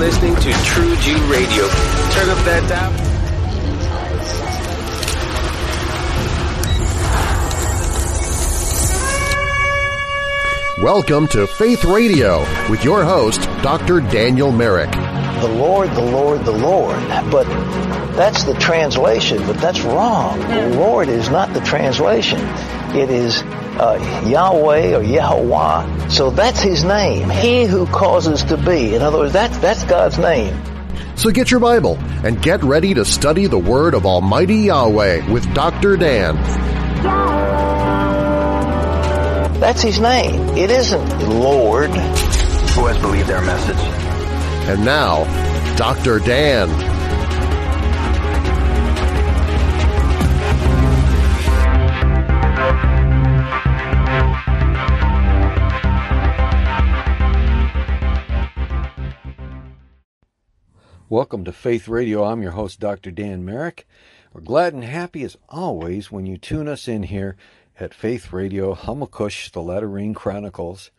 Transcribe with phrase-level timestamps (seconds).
[0.00, 1.68] listening to True G Radio.
[1.68, 2.90] Turn up that dial.
[10.82, 12.40] Welcome to Faith Radio
[12.70, 14.00] with your host, Dr.
[14.00, 14.90] Daniel Merrick.
[14.90, 16.98] The Lord, the Lord, the Lord.
[17.30, 17.44] But
[18.16, 20.40] that's the translation, but that's wrong.
[20.40, 22.40] The Lord is not the translation.
[22.96, 23.42] It is
[23.80, 26.08] uh, Yahweh or Yahweh.
[26.08, 27.30] So that's his name.
[27.30, 28.94] He who causes to be.
[28.94, 30.54] In other words, that's, that's God's name.
[31.16, 35.52] So get your Bible and get ready to study the Word of Almighty Yahweh with
[35.54, 35.96] Dr.
[35.96, 36.36] Dan.
[39.60, 40.56] That's his name.
[40.56, 41.90] It isn't Lord.
[41.90, 43.76] Who has believed their message?
[44.68, 45.24] And now,
[45.76, 46.18] Dr.
[46.18, 46.89] Dan.
[61.10, 62.22] Welcome to Faith Radio.
[62.22, 63.10] I'm your host, Dr.
[63.10, 63.84] Dan Merrick.
[64.32, 67.36] We're glad and happy as always when you tune us in here
[67.80, 70.92] at Faith Radio, Hamakush, the Latter Chronicles.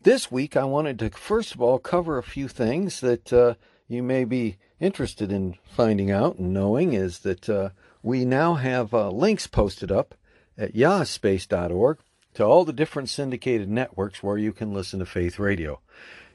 [0.00, 3.54] This week, I wanted to first of all cover a few things that uh,
[3.88, 6.92] you may be interested in finding out and knowing.
[6.92, 7.70] Is that uh,
[8.00, 10.14] we now have uh, links posted up
[10.56, 11.98] at yahspace.org
[12.34, 15.80] to all the different syndicated networks where you can listen to Faith Radio.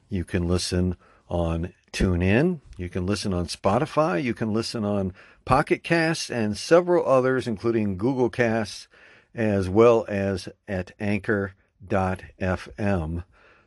[0.09, 0.97] You can listen
[1.29, 5.13] on TuneIn, you can listen on Spotify, you can listen on
[5.45, 8.87] Pocket Casts, and several others, including Google Casts
[9.35, 11.53] as well as at anchor.fm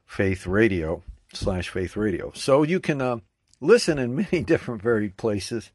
[0.06, 2.30] faith radio slash faith radio.
[2.34, 3.18] So you can uh,
[3.60, 5.70] listen in many different varied places.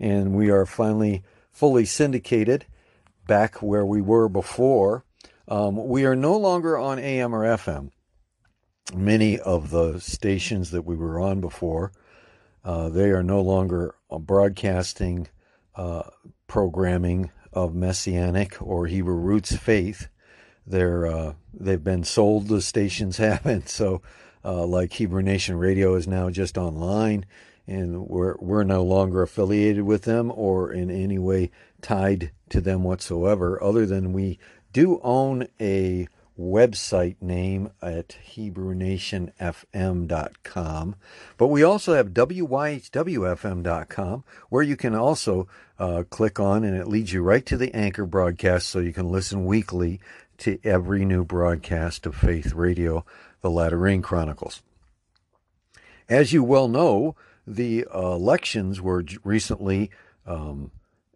[0.00, 2.66] And we are finally fully syndicated
[3.26, 5.04] back where we were before.
[5.46, 7.90] Um, we are no longer on AM or FM.
[8.92, 11.92] Many of the stations that we were on before,
[12.64, 15.28] uh, they are no longer broadcasting
[15.74, 16.02] uh,
[16.46, 20.08] programming of Messianic or Hebrew roots faith.
[20.66, 22.48] They're uh, they've been sold.
[22.48, 23.68] The stations haven't.
[23.68, 24.02] So,
[24.44, 27.26] uh, like Hebrew Nation Radio is now just online,
[27.66, 31.50] and we're we're no longer affiliated with them or in any way
[31.80, 33.62] tied to them whatsoever.
[33.62, 34.38] Other than we
[34.72, 36.06] do own a
[36.38, 40.96] website name at HebrewNationFM.com.
[41.36, 45.46] But we also have WYHWFM.com, where you can also
[45.78, 49.10] uh, click on and it leads you right to the anchor broadcast so you can
[49.10, 50.00] listen weekly
[50.38, 53.04] to every new broadcast of Faith Radio,
[53.40, 54.62] the Latter Rain Chronicles.
[56.08, 57.14] As you well know,
[57.46, 59.90] the uh, elections were recently
[60.26, 60.70] um,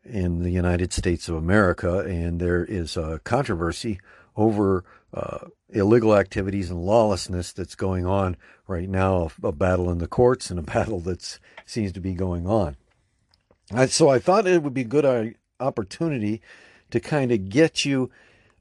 [0.04, 3.98] in the United States of America, and there is a controversy
[4.36, 4.84] over
[5.14, 8.36] uh, illegal activities and lawlessness that's going on
[8.66, 12.14] right now, a, a battle in the courts and a battle that seems to be
[12.14, 12.76] going on.
[13.72, 15.24] I, so I thought it would be a good uh,
[15.60, 16.40] opportunity
[16.90, 18.10] to kind of get you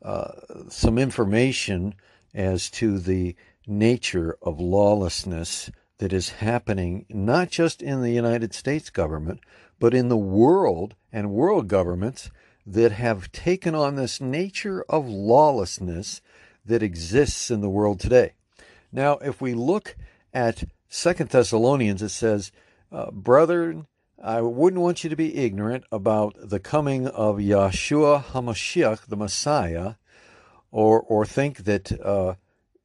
[0.01, 0.31] uh,
[0.69, 1.95] some information
[2.33, 3.35] as to the
[3.65, 9.39] nature of lawlessness that is happening not just in the United States government,
[9.79, 12.29] but in the world and world governments
[12.65, 16.21] that have taken on this nature of lawlessness
[16.67, 18.33] that exists in the world today.
[18.91, 19.95] Now, if we look
[20.33, 22.51] at Second Thessalonians, it says,
[22.91, 23.87] uh, Brethren,
[24.21, 29.95] I wouldn't want you to be ignorant about the coming of Yeshua HaMashiach, the Messiah,
[30.71, 32.35] or or think that uh,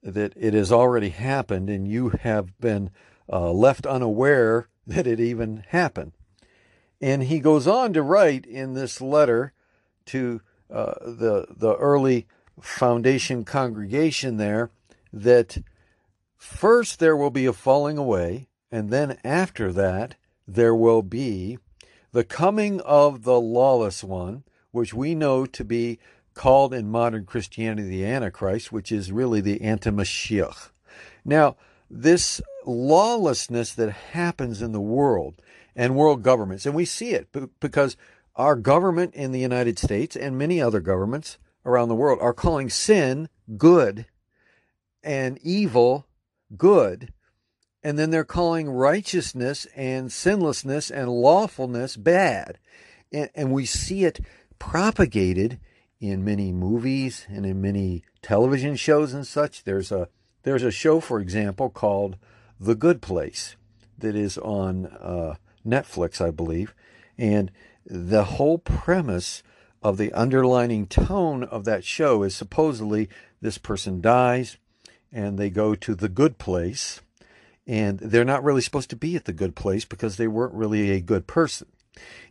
[0.02, 2.90] that it has already happened and you have been
[3.32, 6.12] uh, left unaware that it even happened.
[7.00, 9.52] And he goes on to write in this letter
[10.06, 12.26] to uh, the the early
[12.62, 14.70] foundation congregation there
[15.12, 15.58] that
[16.36, 20.14] first there will be a falling away, and then after that
[20.46, 21.58] there will be
[22.12, 25.98] the coming of the lawless one, which we know to be
[26.34, 30.70] called in modern Christianity the Antichrist, which is really the Antimashiach.
[31.24, 31.56] Now,
[31.90, 35.34] this lawlessness that happens in the world
[35.76, 37.28] and world governments, and we see it
[37.60, 37.96] because
[38.36, 42.68] our government in the United States and many other governments around the world are calling
[42.68, 44.06] sin good
[45.02, 46.06] and evil
[46.56, 47.12] good.
[47.82, 52.58] And then they're calling righteousness and sinlessness and lawfulness bad.
[53.12, 54.20] And, and we see it
[54.58, 55.58] propagated
[56.00, 59.64] in many movies and in many television shows and such.
[59.64, 60.08] There's a
[60.44, 62.16] there's a show, for example, called
[62.58, 63.56] The Good Place
[63.98, 66.74] that is on uh, Netflix, I believe,
[67.16, 67.52] and
[67.86, 69.44] the whole premise
[69.82, 73.08] of the underlining tone of that show is supposedly
[73.40, 74.56] this person dies
[75.12, 77.00] and they go to the good place
[77.66, 80.90] and they're not really supposed to be at the good place because they weren't really
[80.90, 81.68] a good person.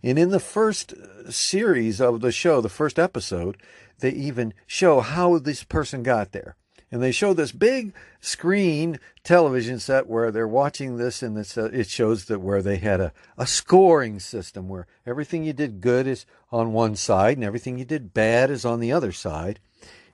[0.04, 3.58] And in the first uh, series of the show, the first episode,
[4.00, 6.56] they even show how this person got there.
[6.92, 11.88] And they show this big screen television set where they're watching this, and uh, it
[11.88, 16.26] shows that where they had a, a scoring system where everything you did good is
[16.52, 19.60] on one side and everything you did bad is on the other side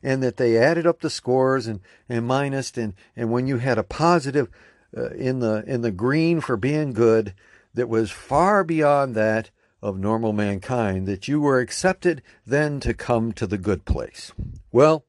[0.04, 3.78] and that they added up the scores and, and minused and, and when you had
[3.78, 4.50] a positive
[4.96, 7.34] uh, in the in the green for being good
[7.74, 9.50] that was far beyond that
[9.82, 14.32] of normal mankind that you were accepted then to come to the good place.
[14.72, 15.06] Well,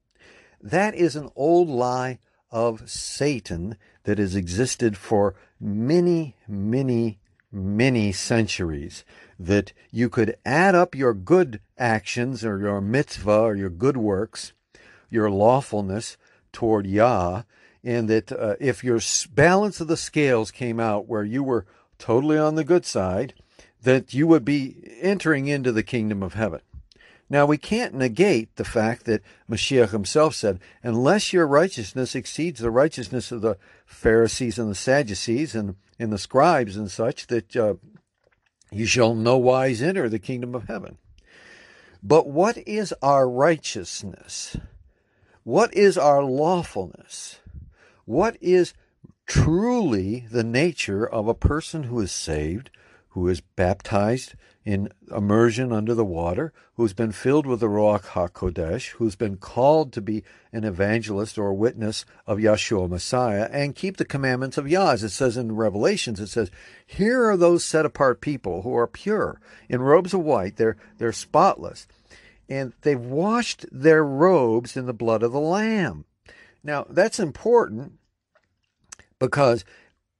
[0.60, 2.19] that is an old lie
[2.50, 7.19] of Satan that has existed for many, many,
[7.52, 9.05] many centuries.
[9.38, 14.52] That you could add up your good actions or your mitzvah or your good works,
[15.10, 16.16] your lawfulness
[16.52, 17.43] toward Yah,
[17.84, 19.00] and that uh, if your
[19.32, 21.66] balance of the scales came out where you were
[21.99, 23.34] totally on the good side,
[23.82, 26.61] that you would be entering into the kingdom of heaven.
[27.30, 32.70] Now, we can't negate the fact that Mashiach himself said, unless your righteousness exceeds the
[32.70, 37.75] righteousness of the Pharisees and the Sadducees and, and the scribes and such, that uh,
[38.70, 40.96] you shall no wise enter the kingdom of heaven.
[42.02, 44.56] But what is our righteousness?
[45.42, 47.40] What is our lawfulness?
[48.04, 48.72] What is
[49.26, 52.70] truly the nature of a person who is saved,
[53.10, 54.34] who is baptized
[54.68, 59.94] in immersion under the water, who's been filled with the Ruach HaKodesh, who's been called
[59.94, 60.22] to be
[60.52, 64.90] an evangelist or witness of Yeshua Messiah, and keep the commandments of Yah.
[64.90, 66.50] As it says in Revelations, it says,
[66.86, 71.12] Here are those set apart people who are pure, in robes of white, they're, they're
[71.12, 71.86] spotless,
[72.46, 76.04] and they've washed their robes in the blood of the Lamb.
[76.62, 77.94] Now, that's important
[79.18, 79.64] because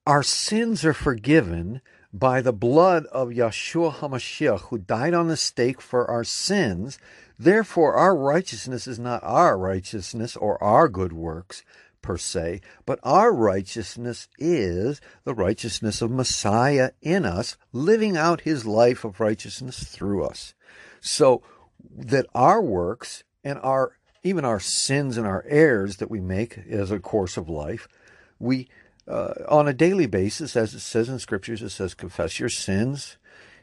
[0.07, 1.83] our sins are forgiven
[2.13, 6.99] by the blood of Yeshua HaMashiach, who died on the stake for our sins.
[7.39, 11.63] Therefore, our righteousness is not our righteousness or our good works
[12.01, 18.65] per se, but our righteousness is the righteousness of Messiah in us, living out his
[18.65, 20.55] life of righteousness through us.
[21.01, 21.43] So
[21.97, 23.93] that our works and our
[24.25, 27.87] even our sins and our errors that we make as a course of life,
[28.39, 28.69] we
[29.09, 33.17] uh, on a daily basis, as it says in scriptures, it says, confess your sins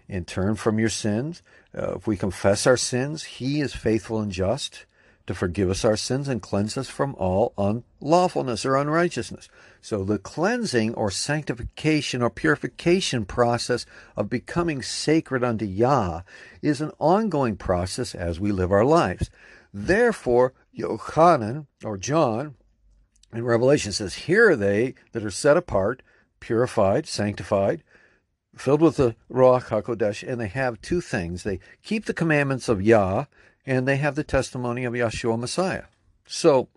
[0.09, 1.41] and turn from your sins.
[1.77, 4.85] Uh, if we confess our sins, He is faithful and just
[5.27, 9.49] to forgive us our sins and cleanse us from all unlawfulness or unrighteousness.
[9.81, 16.21] So the cleansing or sanctification or purification process of becoming sacred unto Yah
[16.61, 19.29] is an ongoing process as we live our lives.
[19.73, 22.55] Therefore, Yochanan or John
[23.35, 26.01] in Revelation says, Here are they that are set apart,
[26.39, 27.83] purified, sanctified,
[28.55, 31.43] filled with the Ruach HaKodesh, and they have two things.
[31.43, 33.25] They keep the commandments of Yah,
[33.65, 35.83] and they have the testimony of Yeshua Messiah.
[36.25, 36.69] So,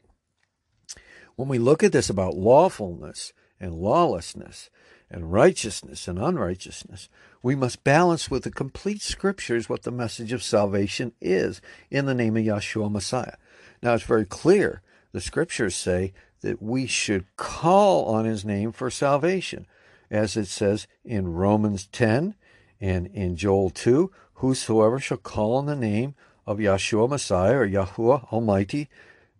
[1.36, 4.70] when we look at this about lawfulness and lawlessness
[5.10, 7.08] and righteousness and unrighteousness,
[7.42, 11.60] we must balance with the complete scriptures what the message of salvation is
[11.90, 13.36] in the name of Yeshua Messiah.
[13.80, 14.82] Now, it's very clear.
[15.12, 19.66] The scriptures say that we should call on his name for salvation,
[20.10, 22.34] as it says in Romans 10
[22.80, 26.14] and in Joel 2 Whosoever shall call on the name
[26.46, 28.88] of Yeshua Messiah or Yahuwah Almighty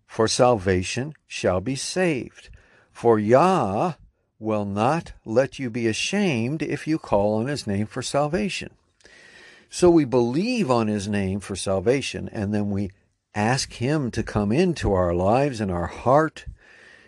[0.07, 2.51] for salvation shall be saved.
[2.91, 3.93] For Yah
[4.41, 8.71] will not let you be ashamed if you call on his name for salvation.
[9.71, 12.91] So we believe on his name for salvation, and then we
[13.35, 16.47] ask him to come into our lives and our heart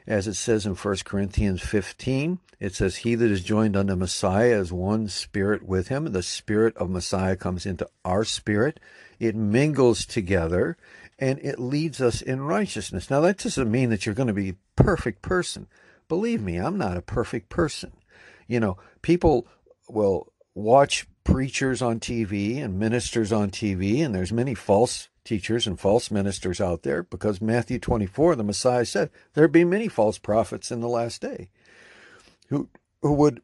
[0.07, 2.39] as it says in 1 Corinthians 15.
[2.59, 6.13] It says, He that is joined unto Messiah is one spirit with him.
[6.13, 8.81] The spirit of Messiah comes into our spirit.
[9.19, 10.77] It mingles together
[11.19, 13.11] and it leads us in righteousness.
[13.11, 15.67] Now, that doesn't mean that you're going to be a perfect person.
[16.09, 17.93] Believe me, I'm not a perfect person.
[18.49, 19.47] You know, people
[19.89, 25.79] will watch preachers on TV and ministers on TV, and there's many false teachers and
[25.79, 30.73] false ministers out there because Matthew 24, the Messiah said, there'd be many false prophets
[30.73, 31.51] in the last day
[32.49, 32.69] who,
[33.01, 33.41] who would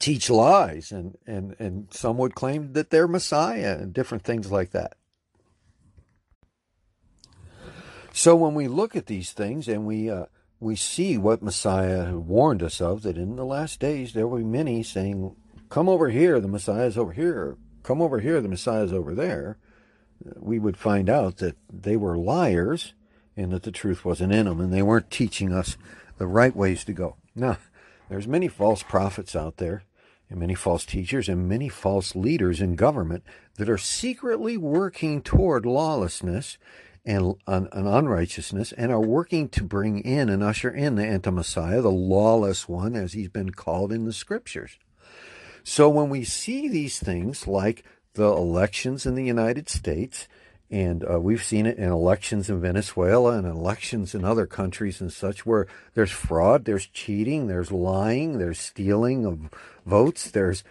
[0.00, 4.72] teach lies and, and, and some would claim that they're Messiah and different things like
[4.72, 4.96] that.
[8.12, 10.26] So when we look at these things and we, uh,
[10.58, 14.44] we see what Messiah warned us of, that in the last days there will be
[14.44, 15.36] many saying,
[15.68, 19.56] come over here, the Messiah's over here, come over here, the Messiah's over there
[20.20, 22.94] we would find out that they were liars
[23.36, 25.76] and that the truth wasn't in them and they weren't teaching us
[26.18, 27.16] the right ways to go.
[27.34, 27.58] Now,
[28.08, 29.82] There's many false prophets out there,
[30.30, 33.22] and many false teachers, and many false leaders in government
[33.56, 36.58] that are secretly working toward lawlessness
[37.04, 41.90] and, and unrighteousness, and are working to bring in and usher in the anti-Messiah, the
[41.90, 44.78] lawless one, as he's been called in the scriptures.
[45.64, 47.84] So when we see these things like
[48.18, 50.28] the elections in the United States,
[50.70, 55.12] and uh, we've seen it in elections in Venezuela and elections in other countries and
[55.12, 59.48] such, where there's fraud, there's cheating, there's lying, there's stealing of
[59.86, 60.64] votes, there's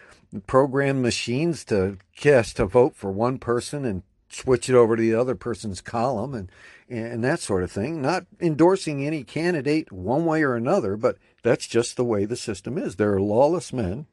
[0.46, 5.16] programmed machines to cast a vote for one person and switch it over to the
[5.16, 6.52] other person's column and
[6.90, 8.02] and that sort of thing.
[8.02, 12.78] Not endorsing any candidate one way or another, but that's just the way the system
[12.78, 12.96] is.
[12.96, 14.06] There are lawless men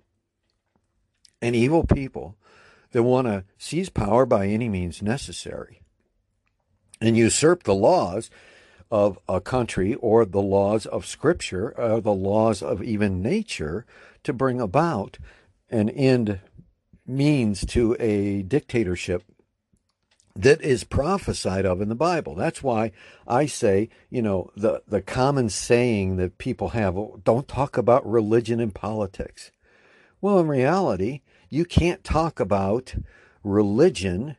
[1.42, 2.36] and evil people
[2.94, 5.82] that want to seize power by any means necessary
[7.00, 8.30] and usurp the laws
[8.88, 13.84] of a country or the laws of scripture or the laws of even nature
[14.22, 15.18] to bring about
[15.70, 16.38] an end
[17.04, 19.24] means to a dictatorship
[20.36, 22.36] that is prophesied of in the Bible.
[22.36, 22.92] That's why
[23.26, 28.08] I say, you know, the, the common saying that people have, oh, don't talk about
[28.08, 29.50] religion and politics.
[30.20, 31.22] Well, in reality,
[31.54, 32.96] you can't talk about
[33.44, 34.36] religion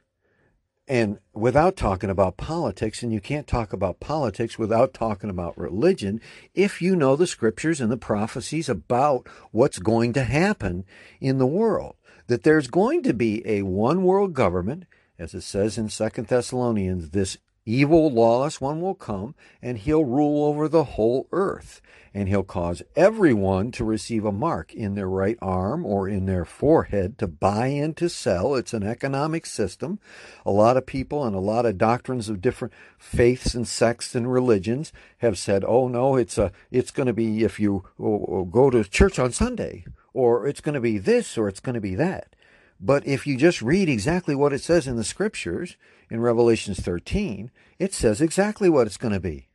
[0.87, 6.21] and without talking about politics, and you can't talk about politics without talking about religion
[6.53, 10.85] if you know the scriptures and the prophecies about what's going to happen
[11.19, 11.95] in the world.
[12.27, 14.83] That there's going to be a one world government,
[15.17, 20.45] as it says in Second Thessalonians, this evil, lawless one will come, and he'll rule
[20.45, 21.81] over the whole earth
[22.15, 26.45] and he'll cause everyone to receive a mark in their right arm or in their
[26.45, 28.55] forehead to buy and to sell.
[28.55, 29.99] It's an economic system.
[30.45, 34.31] A lot of people and a lot of doctrines of different faiths and sects and
[34.31, 38.45] religions have said, "Oh no, it's a it's going to be if you oh, oh,
[38.45, 41.81] go to church on Sunday, or it's going to be this, or it's going to
[41.81, 42.33] be that."
[42.79, 45.75] But if you just read exactly what it says in the scriptures
[46.09, 49.49] in Revelations 13, it says exactly what it's going to be.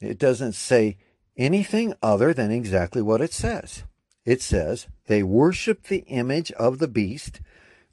[0.00, 0.96] It doesn't say
[1.36, 3.84] anything other than exactly what it says.
[4.24, 7.40] It says, they worship the image of the beast.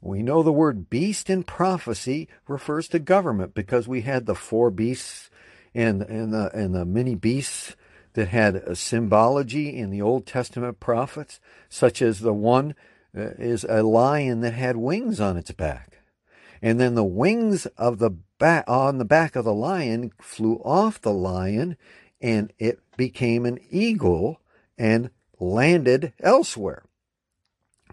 [0.00, 4.70] We know the word beast in prophecy refers to government because we had the four
[4.70, 5.30] beasts
[5.74, 7.74] and, and, the, and the many beasts
[8.12, 12.74] that had a symbology in the Old Testament prophets, such as the one
[13.16, 16.00] uh, is a lion that had wings on its back.
[16.60, 21.00] And then the wings of the back on the back of the lion flew off
[21.00, 21.76] the lion
[22.20, 24.42] and it became an eagle
[24.76, 25.08] and
[25.40, 26.84] landed elsewhere.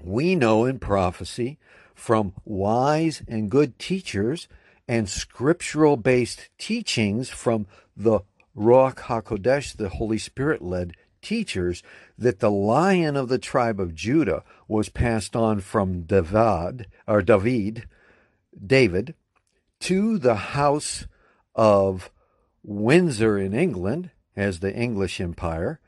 [0.03, 1.57] We know in prophecy
[1.93, 4.49] from wise and good teachers
[4.89, 8.19] and scriptural based teachings from the
[8.57, 11.81] Ruach HaKodesh, the Holy Spirit led teachers,
[12.17, 17.87] that the lion of the tribe of Judah was passed on from David, or David,
[18.65, 19.15] David,
[19.81, 21.05] to the house
[21.55, 22.11] of
[22.63, 25.79] Windsor in England, as the English Empire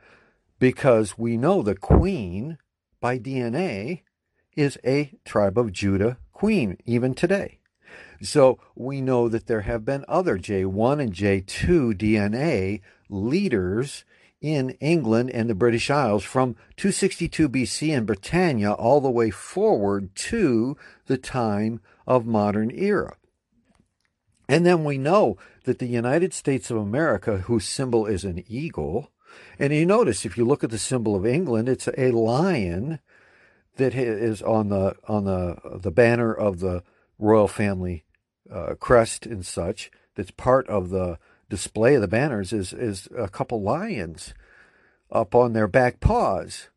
[0.60, 2.58] because we know the queen
[3.00, 4.02] by DNA
[4.56, 7.60] is a tribe of Judah queen even today.
[8.22, 14.06] So we know that there have been other J1 and J2 DNA leaders
[14.42, 20.16] in England and the British Isles from 262 BC in Britannia all the way forward
[20.16, 20.78] to
[21.08, 23.18] the time of modern era.
[24.50, 29.12] And then we know that the United States of America, whose symbol is an eagle,
[29.60, 33.00] and you notice if you look at the symbol of England, it's a lion
[33.76, 36.84] that is on the on the the banner of the
[37.20, 38.06] royal family
[38.52, 39.92] uh, crest and such.
[40.16, 44.34] That's part of the display of the banners is is a couple lions
[45.12, 46.70] up on their back paws.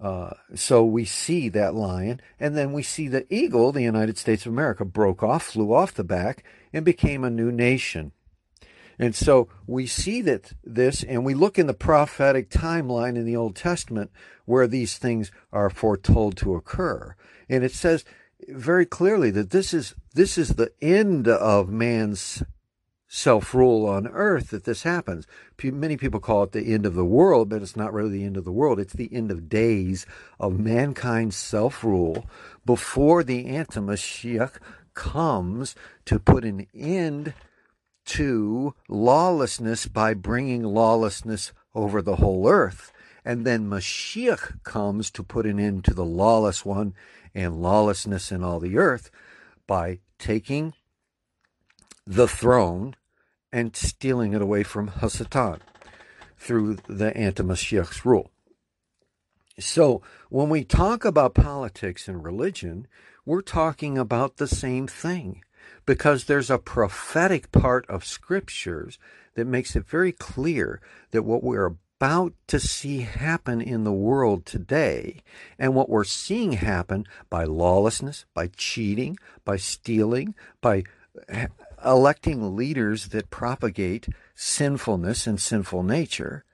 [0.00, 4.44] Uh, so we see that lion, and then we see the eagle, the United States
[4.44, 6.44] of America, broke off, flew off the back,
[6.74, 8.12] and became a new nation.
[8.98, 13.36] And so we see that this, and we look in the prophetic timeline in the
[13.36, 14.10] Old Testament
[14.44, 17.16] where these things are foretold to occur.
[17.48, 18.04] And it says
[18.48, 22.42] very clearly that this is this is the end of man's
[23.08, 25.26] self rule on earth that this happens.
[25.62, 28.36] Many people call it the end of the world, but it's not really the end
[28.36, 28.78] of the world.
[28.78, 30.06] It's the end of days
[30.38, 32.28] of mankind's self rule
[32.64, 34.58] before the Antimashiach
[34.94, 35.74] comes
[36.06, 37.34] to put an end
[38.06, 42.92] to lawlessness by bringing lawlessness over the whole earth.
[43.24, 46.94] And then Mashiach comes to put an end to the lawless one
[47.34, 49.10] and lawlessness in all the earth
[49.66, 50.74] by taking
[52.06, 52.94] the throne
[53.52, 55.60] and stealing it away from Hasatan
[56.36, 58.30] through the anti-Mashiach's rule.
[59.58, 62.86] So when we talk about politics and religion,
[63.26, 65.42] we're talking about the same thing
[65.86, 68.98] because there's a prophetic part of scriptures
[69.34, 74.44] that makes it very clear that what we're about to see happen in the world
[74.44, 75.22] today
[75.58, 80.82] and what we're seeing happen by lawlessness, by cheating, by stealing, by
[81.84, 86.44] electing leaders that propagate sinfulness and sinful nature,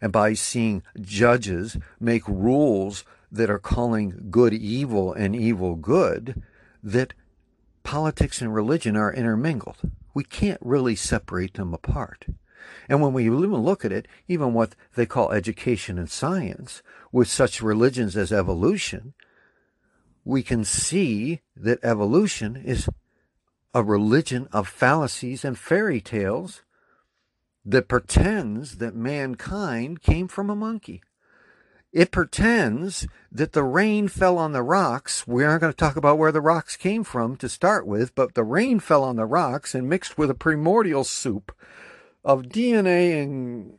[0.00, 6.42] and by seeing judges make rules that are calling good evil and evil good,
[6.82, 7.14] that
[7.82, 9.78] politics and religion are intermingled.
[10.14, 12.26] We can't really separate them apart.
[12.88, 16.82] And when we even look at it, even what they call education and science,
[17.12, 19.14] with such religions as evolution,
[20.24, 22.88] we can see that evolution is
[23.72, 26.62] a religion of fallacies and fairy tales
[27.64, 31.02] that pretends that mankind came from a monkey.
[31.92, 35.26] It pretends that the rain fell on the rocks.
[35.26, 38.34] We aren't going to talk about where the rocks came from to start with, but
[38.34, 41.52] the rain fell on the rocks and mixed with a primordial soup
[42.24, 43.78] of DNA and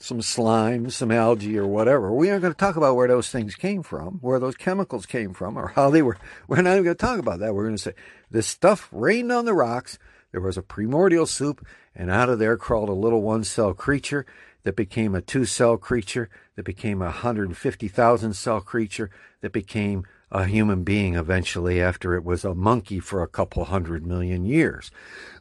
[0.00, 2.12] some slime, some algae, or whatever.
[2.12, 5.32] We aren't going to talk about where those things came from, where those chemicals came
[5.32, 6.18] from, or how they were.
[6.48, 7.54] We're not even going to talk about that.
[7.54, 7.94] We're going to say
[8.28, 10.00] this stuff rained on the rocks.
[10.32, 11.64] There was a primordial soup,
[11.94, 14.26] and out of there crawled a little one cell creature
[14.64, 20.46] that became a two cell creature, that became a 150,000 cell creature, that became a
[20.46, 24.90] human being eventually after it was a monkey for a couple hundred million years.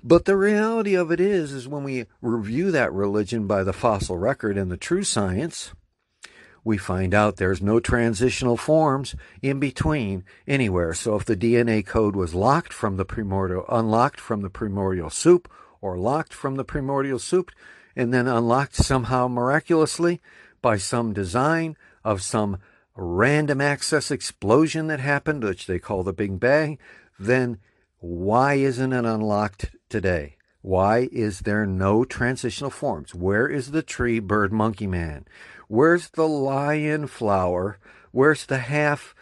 [0.03, 4.17] But the reality of it is, is when we review that religion by the fossil
[4.17, 5.71] record and the true science,
[6.63, 10.93] we find out there's no transitional forms in between anywhere.
[10.93, 15.49] So if the DNA code was locked from the primordial, unlocked from the primordial soup,
[15.79, 17.51] or locked from the primordial soup,
[17.95, 20.21] and then unlocked somehow miraculously
[20.61, 22.57] by some design of some
[22.95, 26.77] random access explosion that happened, which they call the Big Bang,
[27.19, 27.57] then
[27.99, 30.35] why isn't it unlocked today?
[30.61, 33.15] Why is there no transitional forms?
[33.15, 35.25] Where is the tree bird monkey man?
[35.67, 37.79] Where's the lion flower?
[38.11, 39.15] Where's the half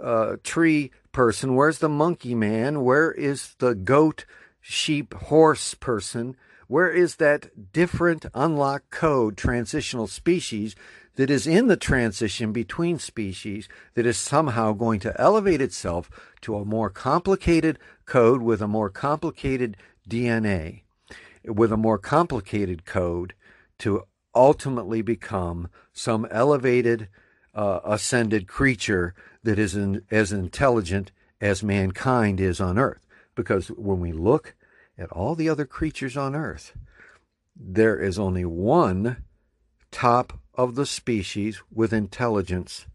[0.00, 1.56] uh, tree person?
[1.56, 2.84] Where's the monkey man?
[2.84, 4.24] Where is the goat,
[4.60, 6.36] sheep, horse person?
[6.74, 10.74] Where is that different unlocked code transitional species
[11.14, 16.10] that is in the transition between species that is somehow going to elevate itself
[16.40, 19.76] to a more complicated code with a more complicated
[20.10, 20.82] DNA,
[21.44, 23.34] with a more complicated code
[23.78, 24.02] to
[24.34, 27.06] ultimately become some elevated,
[27.54, 33.06] uh, ascended creature that is in, as intelligent as mankind is on earth.
[33.36, 34.56] Because when we look
[34.98, 36.76] at all the other creatures on earth,
[37.56, 39.24] there is only one
[39.90, 42.86] top of the species with intelligence,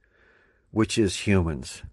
[0.71, 1.83] which is humans,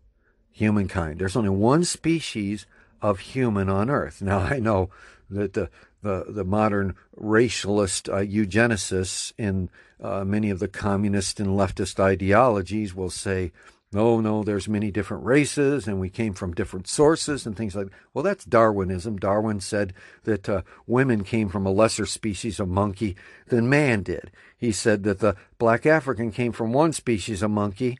[0.50, 1.18] humankind.
[1.18, 2.66] There's only one species
[3.02, 4.22] of human on earth.
[4.22, 4.90] Now, I know
[5.30, 5.70] that the
[6.02, 9.68] the, the modern racialist uh, eugenicists in
[10.00, 13.50] uh, many of the communist and leftist ideologies will say
[13.92, 17.86] no, no, there's many different races and we came from different sources and things like
[17.86, 17.94] that.
[18.12, 19.16] Well, that's Darwinism.
[19.18, 19.94] Darwin said
[20.24, 24.32] that uh, women came from a lesser species of monkey than man did.
[24.58, 27.98] He said that the black African came from one species of monkey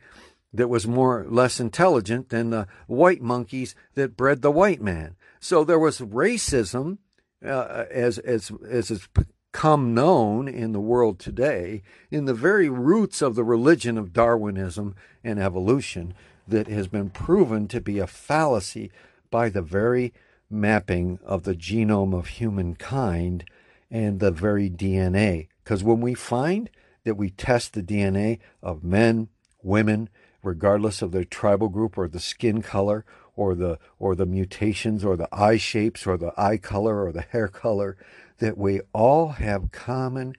[0.53, 5.15] that was more less intelligent than the white monkeys that bred the white man.
[5.39, 6.99] So there was racism
[7.45, 9.09] uh, as as as
[9.57, 14.95] become known in the world today in the very roots of the religion of Darwinism
[15.25, 16.13] and evolution
[16.47, 18.93] that has been proven to be a fallacy
[19.31, 20.13] by the very
[20.51, 23.47] mapping of the genome of humankind
[23.91, 25.49] and the very DNA.
[25.65, 26.69] Because when we find
[27.05, 29.29] that we test the DNA of men,
[29.63, 30.11] women,
[30.43, 35.17] regardless of their tribal group or the skin color or the or the mutations or
[35.17, 37.97] the eye shapes or the eye color or the hair color
[38.39, 40.35] that we all have common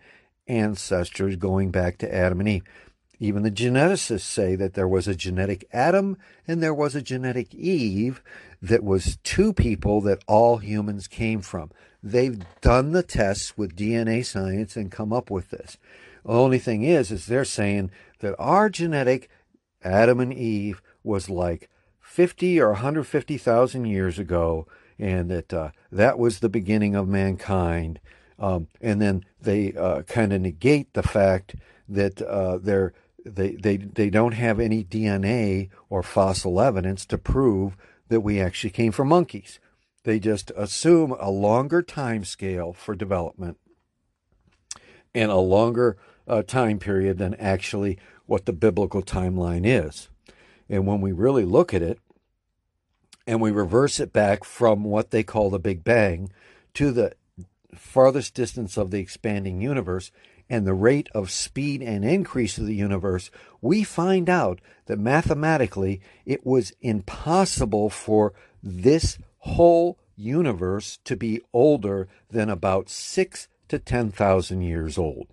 [0.48, 2.64] ancestors going back to Adam and Eve.
[3.20, 7.54] Even the geneticists say that there was a genetic Adam and there was a genetic
[7.56, 8.22] Eve
[8.62, 11.72] that was two people that all humans came from.
[12.04, 15.78] They've done the tests with DNA science and come up with this.
[16.24, 19.30] The only thing is, is they're saying that our genetic
[19.84, 24.68] Adam and Eve was like 50 or 150,000 years ago
[25.00, 28.00] and that uh, that was the beginning of mankind.
[28.40, 31.56] Um, and then they uh, kind of negate the fact
[31.90, 32.94] that uh, they're,
[33.26, 37.76] they, they, they don't have any DNA or fossil evidence to prove
[38.10, 39.60] that we actually came from monkeys.
[40.04, 43.58] They just assume a longer time scale for development
[45.14, 50.10] and a longer uh, time period than actually what the biblical timeline is.
[50.70, 52.00] And when we really look at it
[53.28, 56.32] and we reverse it back from what they call the Big Bang
[56.74, 57.14] to the
[57.76, 60.12] farthest distance of the expanding universe
[60.50, 63.30] and the rate of speed and increase of the universe,
[63.62, 72.08] we find out that mathematically it was impossible for this whole universe to be older
[72.32, 75.28] than about six to 10,000 years old.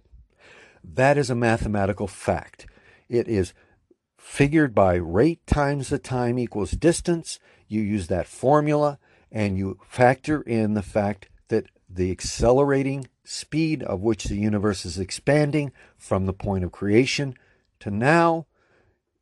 [0.82, 2.66] That is a mathematical fact.
[3.08, 3.54] It is
[4.18, 7.38] figured by rate times the time equals distance.
[7.74, 8.98] You use that formula
[9.32, 14.98] and you factor in the fact that the accelerating speed of which the universe is
[14.98, 17.34] expanding from the point of creation
[17.80, 18.46] to now,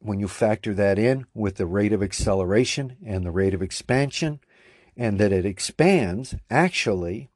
[0.00, 4.40] when you factor that in with the rate of acceleration and the rate of expansion,
[4.96, 7.30] and that it expands actually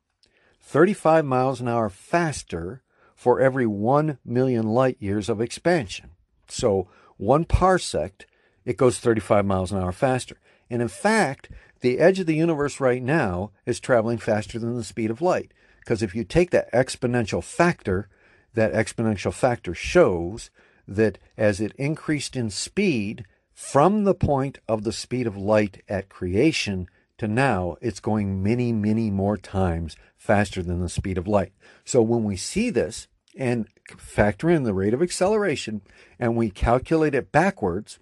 [0.61, 2.83] 35 miles an hour faster
[3.15, 6.11] for every 1 million light years of expansion.
[6.49, 8.27] So, one parsec,
[8.65, 10.39] it goes 35 miles an hour faster.
[10.71, 11.51] And in fact,
[11.81, 15.53] the edge of the universe right now is traveling faster than the speed of light.
[15.81, 18.09] Because if you take that exponential factor,
[18.55, 20.51] that exponential factor shows
[20.89, 26.09] that as it increased in speed from the point of the speed of light at
[26.09, 31.53] creation to now, it's going many, many more times faster than the speed of light.
[31.85, 35.83] So when we see this and factor in the rate of acceleration
[36.19, 37.99] and we calculate it backwards,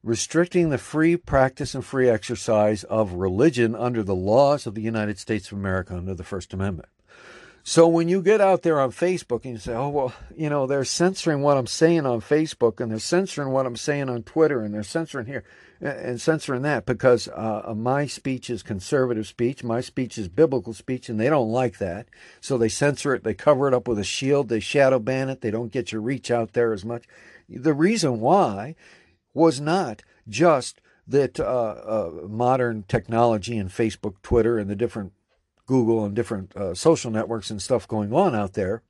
[0.04, 5.20] restricting the free practice and free exercise of religion under the laws of the United
[5.20, 6.90] States of America under the First Amendment.
[7.64, 10.66] So when you get out there on Facebook and you say, oh, well, you know,
[10.66, 14.64] they're censoring what I'm saying on Facebook and they're censoring what I'm saying on Twitter
[14.64, 15.44] and they're censoring here
[15.80, 21.10] and censoring that because uh, my speech is conservative speech, my speech is biblical speech,
[21.10, 22.08] and they don't like that.
[22.40, 25.42] So they censor it, they cover it up with a shield, they shadow ban it,
[25.42, 27.06] they don't get your reach out there as much.
[27.50, 28.76] The reason why
[29.34, 35.14] was not just that uh, uh, modern technology and Facebook, Twitter, and the different
[35.66, 38.82] Google and different uh, social networks and stuff going on out there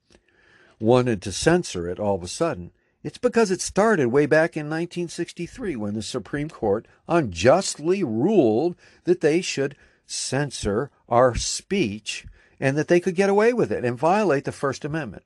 [0.80, 2.72] wanted to censor it all of a sudden.
[3.04, 8.76] It's because it started way back in 1963 when the Supreme Court unjustly ruled
[9.06, 9.76] that they should
[10.06, 12.26] censor our speech
[12.60, 15.24] and that they could get away with it and violate the First Amendment.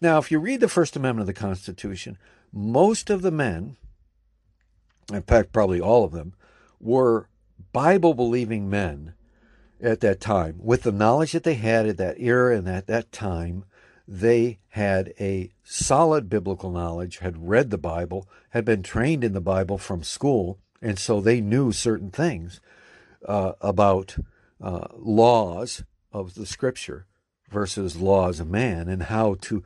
[0.00, 2.18] Now, if you read the First Amendment of the Constitution,
[2.52, 3.76] most of the men,
[5.12, 6.34] in fact, probably all of them,
[6.80, 7.28] were
[7.72, 9.14] Bible believing men
[9.80, 10.56] at that time.
[10.58, 13.64] With the knowledge that they had at that era and at that time,
[14.06, 19.40] they had a solid biblical knowledge, had read the Bible, had been trained in the
[19.40, 22.60] Bible from school, and so they knew certain things
[23.26, 24.16] uh, about
[24.60, 27.06] uh, laws of the Scripture
[27.50, 29.62] versus laws of man and how to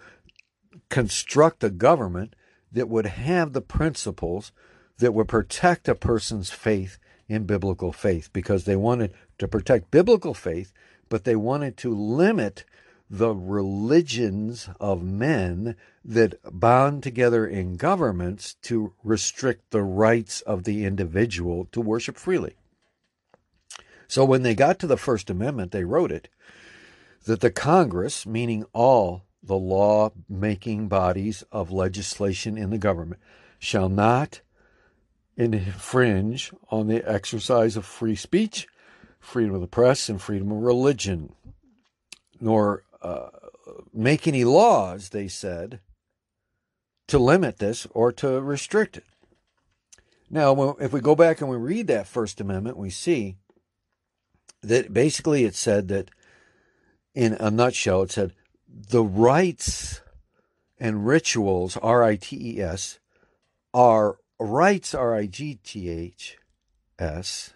[0.89, 2.35] construct a government
[2.71, 4.53] that would have the principles
[5.03, 6.97] that would protect a person's faith
[7.29, 10.73] in biblical faith because they wanted to protect biblical faith,
[11.09, 12.65] but they wanted to limit
[13.11, 20.85] the religions of men that bound together in governments to restrict the rights of the
[20.85, 22.55] individual to worship freely.
[24.07, 26.29] So when they got to the First Amendment, they wrote it
[27.25, 33.21] that the Congress, meaning all the law making bodies of legislation in the government,
[33.59, 34.43] shall not
[35.37, 38.67] infringe on the exercise of free speech,
[39.21, 41.33] freedom of the press, and freedom of religion,
[42.41, 43.29] nor uh,
[43.93, 45.81] make any laws, they said,
[47.09, 49.05] to limit this or to restrict it.
[50.31, 53.37] Now, if we go back and we read that First Amendment, we see
[54.63, 56.11] that basically it said that,
[57.15, 58.33] in a nutshell, it said
[58.67, 60.01] the rights
[60.79, 62.99] and rituals, R I T E S,
[63.75, 66.39] are rights, R I G T H
[66.99, 67.55] S,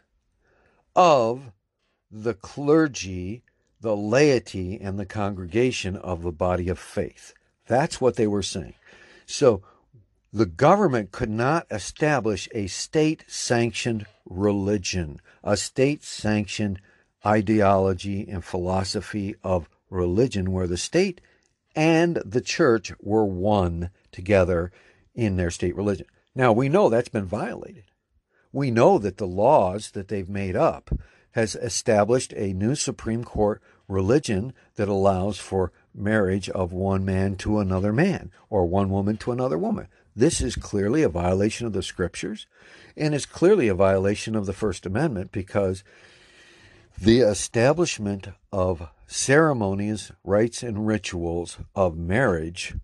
[0.95, 1.53] of
[2.11, 3.43] the clergy,
[3.81, 7.35] the laity, and the congregation of the body of faith.
[7.67, 8.75] That's what they were saying.
[9.27, 9.63] So
[10.33, 16.81] the government could not establish a state sanctioned religion, a state sanctioned
[17.25, 21.21] ideology and philosophy of religion where the state
[21.75, 24.73] and the church were one together
[25.15, 26.07] in their state religion.
[26.37, 27.85] Now, we know that's been violated.
[28.53, 30.91] We know that the laws that they've made up
[31.31, 37.59] has established a new Supreme Court religion that allows for marriage of one man to
[37.59, 39.89] another man or one woman to another woman.
[40.15, 42.47] This is clearly a violation of the scriptures
[42.99, 45.85] and is clearly a violation of the First Amendment because
[47.01, 52.75] the establishment of ceremonies, rites, and rituals of marriage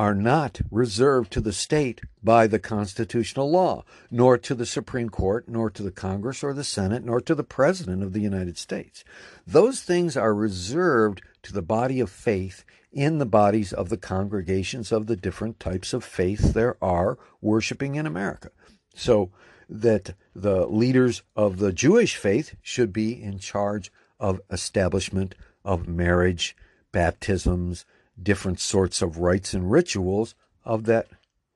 [0.00, 5.46] are not reserved to the state by the constitutional law, nor to the Supreme Court,
[5.46, 9.04] nor to the Congress or the Senate, nor to the President of the United States.
[9.46, 14.90] Those things are reserved to the body of faith in the bodies of the congregations
[14.90, 18.50] of the different types of faith there are worshiping in America.
[18.94, 19.30] So
[19.68, 26.56] that the leaders of the Jewish faith should be in charge of establishment of marriage,
[26.90, 27.84] baptisms,
[28.22, 31.08] different sorts of rites and rituals of that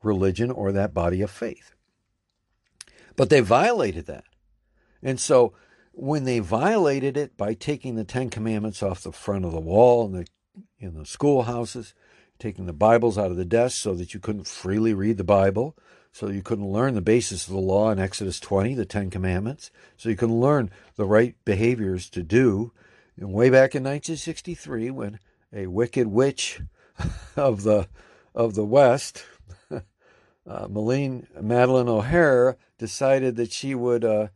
[0.02, 1.72] religion or that body of faith.
[3.16, 4.24] But they violated that.
[5.02, 5.52] And so
[5.92, 10.06] when they violated it by taking the Ten Commandments off the front of the wall
[10.06, 10.26] in the,
[10.78, 11.94] in the schoolhouses,
[12.38, 15.76] taking the Bibles out of the desks so that you couldn't freely read the Bible,
[16.10, 19.70] so you couldn't learn the basis of the law in Exodus 20, the Ten Commandments,
[19.96, 22.72] so you can learn the right behaviors to do.
[23.16, 25.20] And way back in 1963, when
[25.54, 26.60] a wicked witch
[27.36, 27.88] of the
[28.34, 29.24] of the West,
[29.70, 29.80] uh,
[30.46, 34.28] Malene Madalyn O'Hara, decided that she would uh,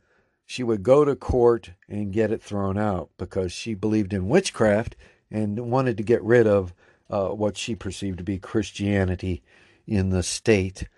[0.47, 4.97] she would go to court and get it thrown out because she believed in witchcraft
[5.31, 6.73] and wanted to get rid of
[7.11, 9.43] uh, what she perceived to be Christianity
[9.87, 10.89] in the state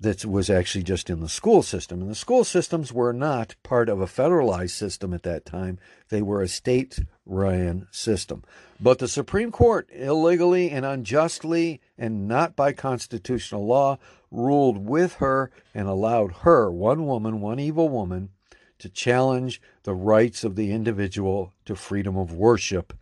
[0.00, 2.00] that was actually just in the school system.
[2.00, 6.22] And the school systems were not part of a federalized system at that time, they
[6.22, 8.44] were a state ran system.
[8.80, 13.98] But the Supreme Court, illegally and unjustly and not by constitutional law,
[14.30, 18.30] ruled with her and allowed her, one woman, one evil woman,
[18.78, 22.92] to challenge the rights of the individual to freedom of worship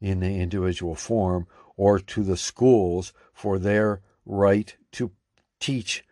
[0.00, 5.10] in the individual form or to the schools for their right to
[5.58, 6.04] teach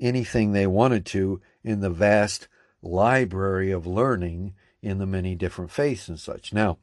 [0.00, 2.48] anything they wanted to in the vast
[2.82, 6.52] library of learning in the many different faiths and such.
[6.52, 6.78] Now,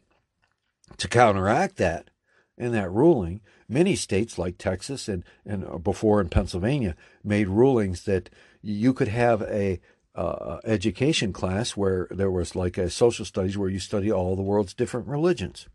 [0.98, 2.10] to counteract that
[2.58, 8.30] and that ruling, many states like Texas and, and before in Pennsylvania made rulings that
[8.62, 9.80] you could have a
[10.16, 14.42] uh, education class where there was like a social studies where you study all the
[14.42, 15.68] world's different religions.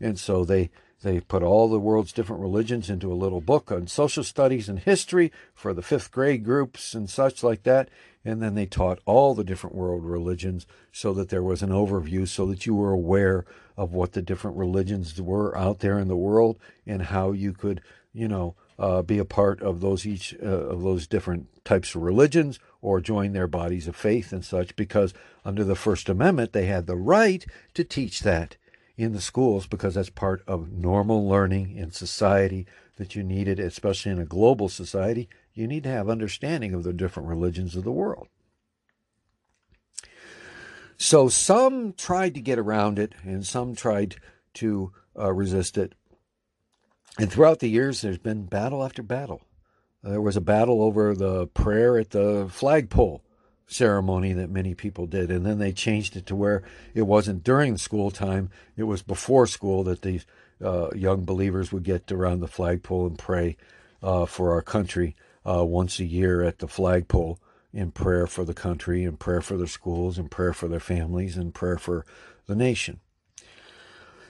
[0.00, 0.70] And so they
[1.02, 4.78] they put all the world's different religions into a little book on social studies and
[4.78, 7.88] history for the fifth grade groups and such like that.
[8.24, 12.26] And then they taught all the different world religions so that there was an overview
[12.26, 13.44] so that you were aware
[13.76, 17.82] of what the different religions were out there in the world and how you could,
[18.12, 22.02] you know, uh, be a part of those each uh, of those different types of
[22.02, 26.66] religions or join their bodies of faith and such because under the First Amendment they
[26.66, 28.56] had the right to teach that
[28.96, 34.12] in the schools because that's part of normal learning in society that you needed, especially
[34.12, 35.28] in a global society.
[35.52, 38.28] You need to have understanding of the different religions of the world.
[40.96, 44.16] So some tried to get around it and some tried
[44.54, 45.94] to uh, resist it.
[47.18, 49.42] And throughout the years, there's been battle after battle.
[50.02, 53.22] There was a battle over the prayer at the flagpole
[53.66, 55.30] ceremony that many people did.
[55.30, 56.62] And then they changed it to where
[56.94, 60.24] it wasn't during school time, it was before school that these
[60.64, 63.56] uh, young believers would get around the flagpole and pray
[64.02, 67.38] uh, for our country uh, once a year at the flagpole
[67.72, 71.36] in prayer for the country and prayer for their schools and prayer for their families
[71.36, 72.06] and prayer for
[72.46, 73.00] the nation.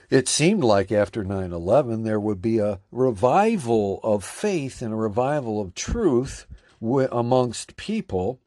[0.09, 4.97] It seemed like after 9 11 there would be a revival of faith and a
[4.97, 6.45] revival of truth
[6.81, 8.39] amongst people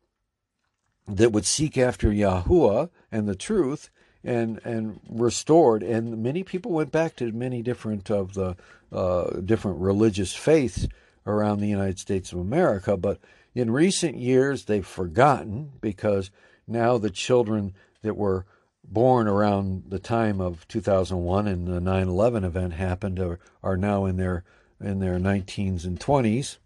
[1.17, 3.91] that would seek after Yahuwah and the truth
[4.23, 5.83] and and restored.
[5.83, 8.57] And many people went back to many different of the
[8.93, 10.87] uh, different religious faiths
[11.27, 12.97] around the United States of America.
[12.97, 13.21] But
[13.55, 16.31] in recent years they've forgotten because
[16.67, 18.47] now the children that were
[18.85, 24.17] born around the time of 2001 and the 9/11 event happened are, are now in
[24.17, 24.45] their
[24.81, 26.57] in their 19s and 20s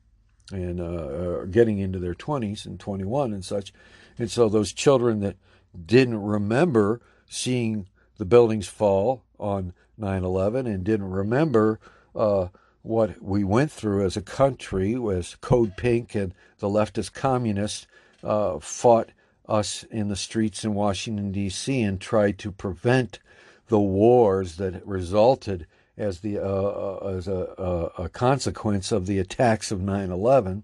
[0.53, 3.73] and uh, getting into their 20s and 21 and such
[4.19, 5.37] and so those children that
[5.87, 11.81] didn't remember seeing the buildings fall on 9 11 and didn't remember
[12.15, 12.49] uh,
[12.83, 17.87] what we went through as a country as Code Pink and the leftist communists
[18.23, 19.11] uh, fought
[19.49, 23.19] us in the streets in Washington, D.C., and tried to prevent
[23.69, 29.71] the wars that resulted as, the, uh, uh as a, a, consequence of the attacks
[29.71, 30.63] of 9 11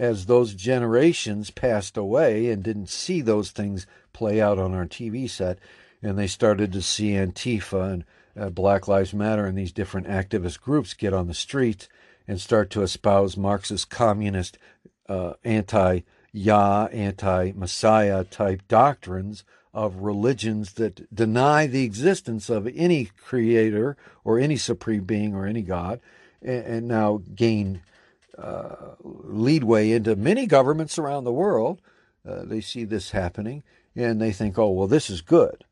[0.00, 5.28] as those generations passed away and didn't see those things play out on our TV
[5.28, 5.58] set,
[6.02, 10.58] and they started to see Antifa and uh, Black Lives Matter and these different activist
[10.58, 11.86] groups get on the streets
[12.26, 14.56] and start to espouse Marxist, communist,
[15.06, 16.00] uh, anti
[16.32, 24.38] Yah, anti Messiah type doctrines of religions that deny the existence of any creator or
[24.38, 26.00] any supreme being or any God,
[26.40, 27.82] and, and now gain
[28.40, 31.80] uh, leadway into many governments around the world.
[32.26, 33.62] Uh, they see this happening
[33.94, 35.64] and they think, oh, well, this is good.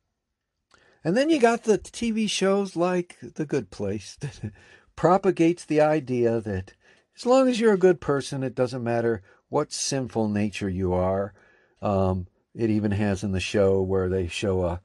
[1.05, 4.53] And then you got the TV shows like The Good Place that
[4.97, 6.75] propagates the idea that
[7.17, 11.33] as long as you're a good person, it doesn't matter what sinful nature you are.
[11.81, 14.81] Um, it even has in the show where they show a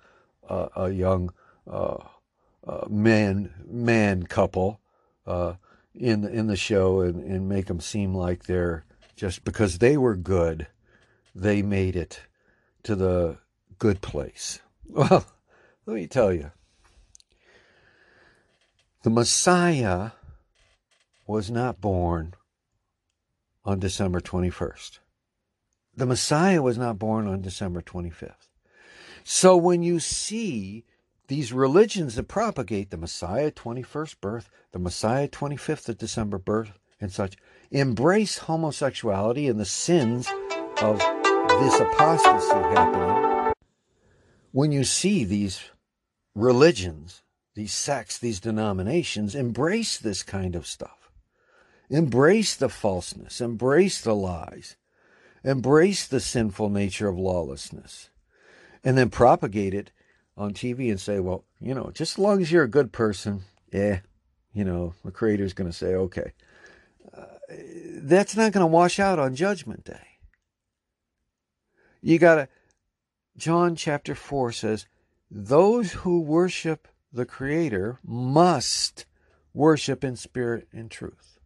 [0.50, 1.34] a, a young
[1.68, 1.98] uh,
[2.66, 4.80] uh, man man couple
[5.26, 5.54] uh,
[5.96, 9.98] in the, in the show and, and make them seem like they're just because they
[9.98, 10.68] were good,
[11.36, 12.22] they made it
[12.84, 13.38] to the
[13.80, 14.60] good place.
[14.86, 15.26] Well,
[15.88, 16.52] let me tell you,
[19.04, 20.12] the Messiah
[21.26, 22.36] was not born
[23.66, 25.00] on December 21st.
[25.96, 28.50] The Messiah was not born on December 25th.
[29.24, 30.86] So when you see
[31.28, 37.12] these religions that propagate the Messiah 21st birth, the Messiah 25th of December birth, and
[37.12, 37.36] such,
[37.72, 40.28] embrace homosexuality and the sins
[40.82, 43.54] of this apostasy happening.
[44.52, 45.62] When you see these
[46.36, 47.22] religions,
[47.56, 51.12] these sects, these denominations embrace this kind of stuff,
[51.90, 54.76] embrace the falseness, embrace the lies,
[55.44, 58.10] embrace the sinful nature of lawlessness,
[58.84, 59.92] and then propagate it
[60.38, 63.42] on TV and say, well, you know, just as long as you're a good person,
[63.72, 64.00] yeah,
[64.54, 66.34] you know, the creator's going to say, okay.
[67.16, 67.26] Uh,
[67.98, 70.08] that's not going to wash out on Judgment Day.
[72.02, 72.48] You got to,
[73.38, 74.88] John chapter 4 says,
[75.30, 79.06] those who worship the Creator must
[79.54, 81.40] worship in spirit and truth.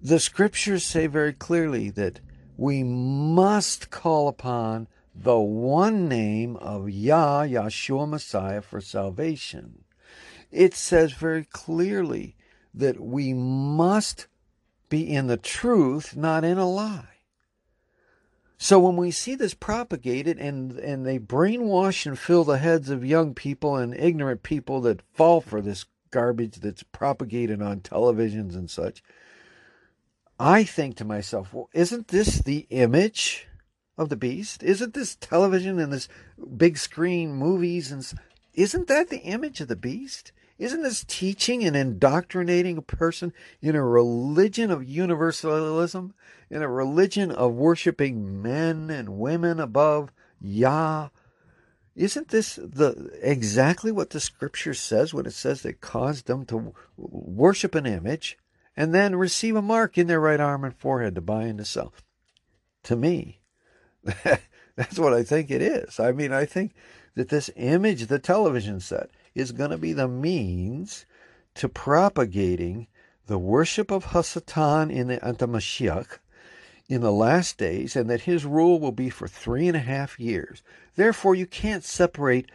[0.00, 2.20] The scriptures say very clearly that
[2.56, 9.84] we must call upon the one name of Yah, Yahshua Messiah, for salvation.
[10.50, 12.36] It says very clearly
[12.72, 14.26] that we must
[14.88, 17.08] be in the truth, not in a lie.
[18.56, 23.04] So when we see this propagated and, and they brainwash and fill the heads of
[23.04, 28.70] young people and ignorant people that fall for this garbage that's propagated on televisions and
[28.70, 29.02] such,
[30.38, 33.48] I think to myself, well, isn't this the image
[33.96, 34.62] of the beast?
[34.62, 36.08] Isn't this television and this
[36.56, 38.04] big screen movies and
[38.54, 40.32] isn't that the image of the beast?
[40.58, 46.14] Isn't this teaching and indoctrinating a person in a religion of universalism,
[46.48, 51.08] in a religion of worshiping men and women above Yah?
[51.96, 56.72] Isn't this the exactly what the scripture says when it says it caused them to
[56.96, 58.38] worship an image
[58.76, 61.64] and then receive a mark in their right arm and forehead to buy and to
[61.64, 61.92] sell?
[62.84, 63.40] To me,
[64.76, 66.00] That's what I think it is.
[66.00, 66.74] I mean, I think
[67.14, 71.06] that this image, the television set, is going to be the means
[71.54, 72.88] to propagating
[73.26, 76.18] the worship of Hasatan in the Antimashiach
[76.88, 80.20] in the last days, and that his rule will be for three and a half
[80.20, 80.62] years.
[80.96, 82.50] Therefore, you can't separate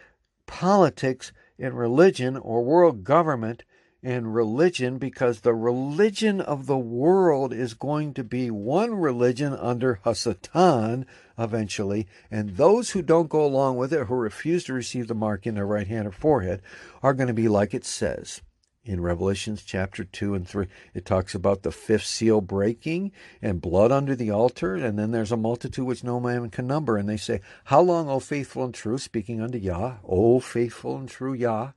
[0.45, 3.63] politics and religion or world government
[4.01, 9.99] and religion because the religion of the world is going to be one religion under
[10.05, 11.05] Hasatan
[11.37, 15.45] eventually, and those who don't go along with it, who refuse to receive the mark
[15.45, 16.61] in their right hand or forehead,
[17.03, 18.41] are going to be like it says
[18.85, 20.67] in Revelations chapter 2 and 3.
[20.93, 25.31] It talks about the fifth seal breaking and blood under the altar, and then there's
[25.31, 26.97] a multitude which no man can number.
[26.97, 31.09] And they say, How long, O faithful and true, speaking unto Yah, O faithful and
[31.09, 31.71] true Yah,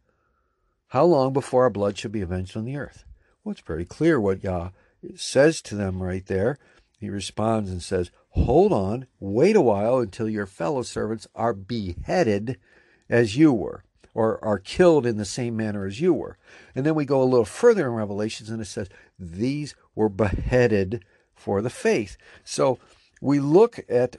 [0.93, 3.07] how long before our blood should be avenged on the earth?
[3.43, 4.73] Well, it's pretty clear what Yah
[5.15, 6.59] says to them right there.
[7.01, 12.59] He responds and says, Hold on, wait a while until your fellow servants are beheaded
[13.09, 16.37] as you were, or are killed in the same manner as you were.
[16.75, 21.07] And then we go a little further in Revelations and it says, These were beheaded
[21.35, 22.19] for the faith.
[22.45, 22.79] So
[23.23, 24.17] we look at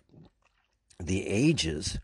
[0.99, 1.99] the ages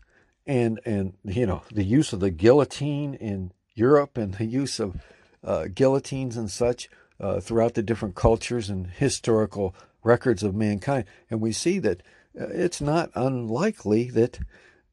[0.46, 3.50] and and you know the use of the guillotine in
[3.80, 4.96] Europe and the use of
[5.42, 11.04] uh, guillotines and such uh, throughout the different cultures and historical records of mankind.
[11.30, 12.02] And we see that
[12.38, 14.38] uh, it's not unlikely that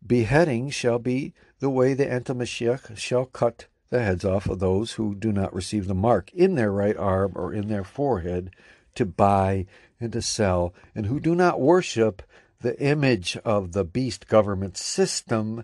[0.06, 5.16] beheading shall be the way the Antimashiach shall cut the heads off of those who
[5.16, 8.52] do not receive the mark in their right arm or in their forehead
[8.96, 9.66] to buy
[10.00, 12.22] and to sell, and who do not worship
[12.62, 15.64] the image of the beast government system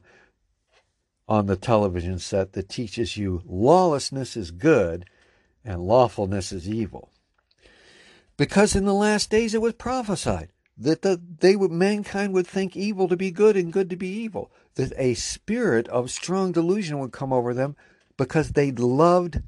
[1.33, 5.03] on the television set that teaches you lawlessness is good
[5.65, 7.09] and lawfulness is evil.
[8.37, 12.77] Because in the last days it was prophesied that the, they would mankind would think
[12.77, 16.99] evil to be good and good to be evil, that a spirit of strong delusion
[16.99, 17.75] would come over them
[18.15, 19.41] because they loved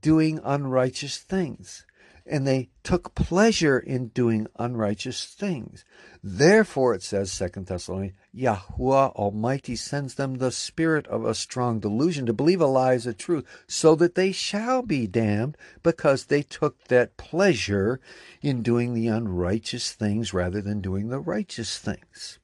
[0.00, 1.84] doing unrighteous things
[2.28, 5.84] and they took pleasure in doing unrighteous things.
[6.22, 12.26] Therefore, it says, Second Thessalonians, Yahuwah Almighty sends them the spirit of a strong delusion
[12.26, 16.42] to believe a lie is a truth, so that they shall be damned because they
[16.42, 18.00] took that pleasure
[18.42, 22.38] in doing the unrighteous things rather than doing the righteous things.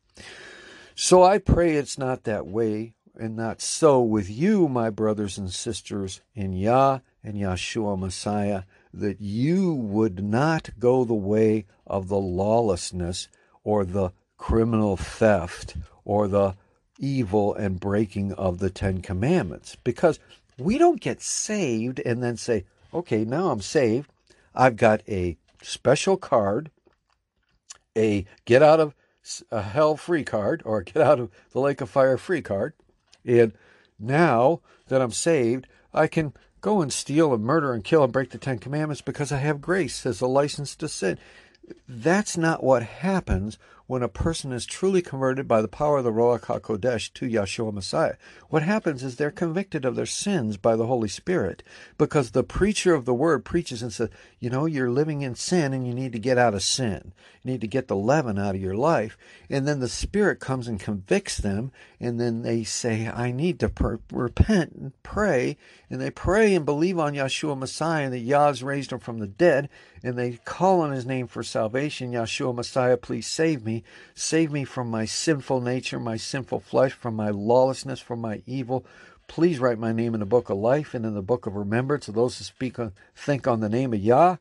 [0.94, 5.50] So I pray it's not that way and not so with you, my brothers and
[5.50, 8.62] sisters, in Yah and Yeshua Messiah
[8.94, 13.28] that you would not go the way of the lawlessness
[13.62, 16.54] or the criminal theft or the
[16.98, 19.76] evil and breaking of the Ten Commandments.
[19.82, 20.18] Because
[20.58, 24.10] we don't get saved and then say, okay, now I'm saved.
[24.54, 26.70] I've got a special card,
[27.96, 28.94] a get out of
[29.50, 32.74] a hell free card, or get out of the lake of fire free card.
[33.24, 33.52] And
[33.98, 36.34] now that I'm saved, I can
[36.64, 39.60] go and steal and murder and kill and break the Ten Commandments because I have
[39.60, 41.18] grace as a license to sin.
[41.86, 46.12] That's not what happens when a person is truly converted by the power of the
[46.12, 48.14] Ruach HaKodesh to Yeshua Messiah.
[48.48, 51.62] What happens is they're convicted of their sins by the Holy Spirit
[51.98, 54.08] because the preacher of the word preaches and says,
[54.38, 57.12] you know, you're living in sin and you need to get out of sin.
[57.42, 59.18] You need to get the leaven out of your life.
[59.50, 61.70] And then the Spirit comes and convicts them
[62.00, 65.58] and then they say, I need to per- repent and pray.
[65.90, 69.26] And they pray and believe on Yeshua Messiah and that Yah's raised him from the
[69.26, 69.68] dead
[70.04, 72.12] and they call on his name for salvation.
[72.12, 73.82] Yeshua Messiah, please save me
[74.14, 78.86] Save me from my sinful nature, my sinful flesh, from my lawlessness, from my evil.
[79.26, 82.08] Please write my name in the book of life and in the book of remembrance
[82.08, 84.36] of those who speak on, think on the name of Yah.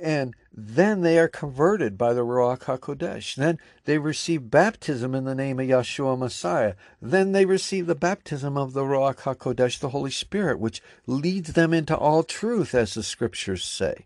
[0.00, 3.36] And then they are converted by the Ruach HaKodesh.
[3.36, 6.74] Then they receive baptism in the name of Yeshua Messiah.
[7.00, 11.72] Then they receive the baptism of the Ruach HaKodesh, the Holy Spirit, which leads them
[11.72, 14.04] into all truth, as the scriptures say.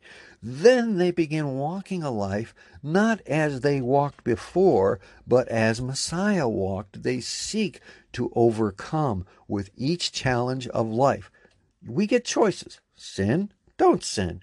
[0.49, 7.03] Then they begin walking a life not as they walked before, but as Messiah walked.
[7.03, 7.81] They seek
[8.13, 11.33] to overcome with each challenge of life.
[11.85, 14.41] We get choices sin, don't sin.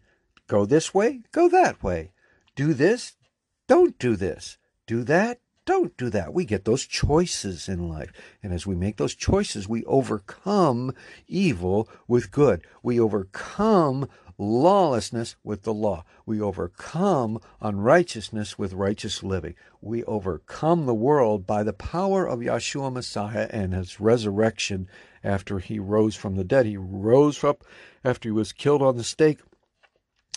[0.48, 2.12] Go this way, go that way.
[2.54, 3.16] Do this,
[3.70, 4.58] don't do this.
[4.86, 6.34] Do that, don't do that.
[6.34, 8.12] We get those choices in life.
[8.42, 10.94] And as we make those choices, we overcome
[11.28, 12.68] evil with good.
[12.82, 16.04] We overcome lawlessness with the law.
[16.26, 19.56] We overcome unrighteousness with righteous living.
[19.82, 24.88] We overcome the world by the power of Yeshua Messiah and his resurrection
[25.24, 26.66] after he rose from the dead.
[26.66, 27.64] He rose up
[28.04, 29.40] after he was killed on the stake,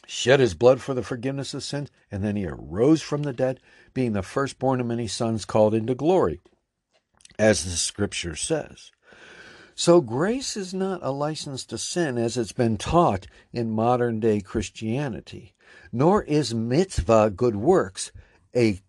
[0.07, 3.61] shed his blood for the forgiveness of sins, and then he arose from the dead,
[3.95, 6.41] being the firstborn of many sons called into glory,
[7.39, 8.91] as the scripture says.
[9.79, 14.41] So grace is not a license to sin as it's been taught in modern day
[14.41, 15.53] Christianity,
[15.93, 18.11] nor is mitzvah good works
[18.57, 18.81] a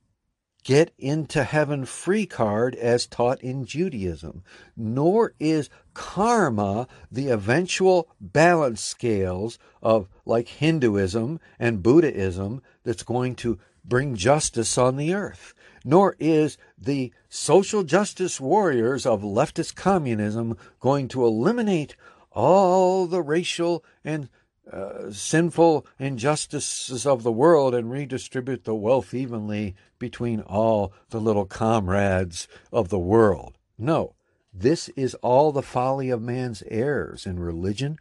[0.63, 4.45] get into heaven free card as taught in Judaism,
[4.77, 13.59] nor is karma the eventual balance scales of like Hinduism and Buddhism that's going to
[13.87, 15.53] bring justice on the earth,
[15.85, 21.95] nor is the social justice warriors of leftist communism going to eliminate
[22.31, 24.29] all the racial and
[24.71, 31.45] uh, sinful injustices of the world and redistribute the wealth evenly between all the little
[31.45, 33.57] comrades of the world.
[33.77, 34.15] No,
[34.53, 37.97] this is all the folly of man's errors in religion,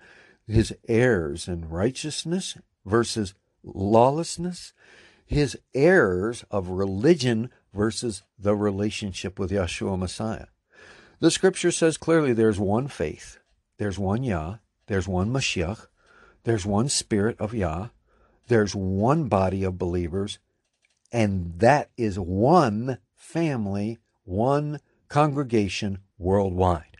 [0.47, 4.73] his errors in righteousness versus lawlessness,
[5.27, 10.47] his errors of religion versus the relationship with Yeshua Messiah.
[11.19, 13.39] The scripture says clearly there's one faith,
[13.79, 14.57] there's one Yah,
[14.87, 15.87] there's one Mashiach,
[16.45, 17.89] there's one Spirit of Yah,
[18.49, 20.39] there's one body of believers,
[21.11, 26.96] and that is one family, one congregation worldwide.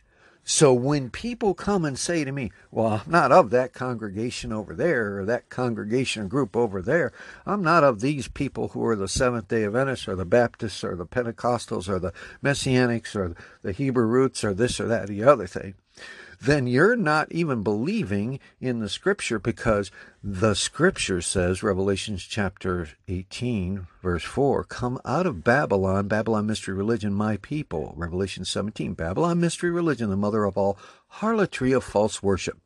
[0.49, 4.73] So when people come and say to me, Well, I'm not of that congregation over
[4.73, 7.11] there or that congregation group over there,
[7.45, 10.95] I'm not of these people who are the Seventh day Adventists or the Baptists or
[10.95, 15.23] the Pentecostals or the Messianics or the Hebrew roots or this or that or the
[15.23, 15.73] other thing
[16.41, 19.91] then you're not even believing in the scripture because
[20.23, 27.13] the scripture says, Revelations chapter 18, verse 4, come out of Babylon, Babylon mystery religion,
[27.13, 27.93] my people.
[27.95, 30.77] Revelation 17, Babylon mystery religion, the mother of all
[31.07, 32.59] harlotry of false worship.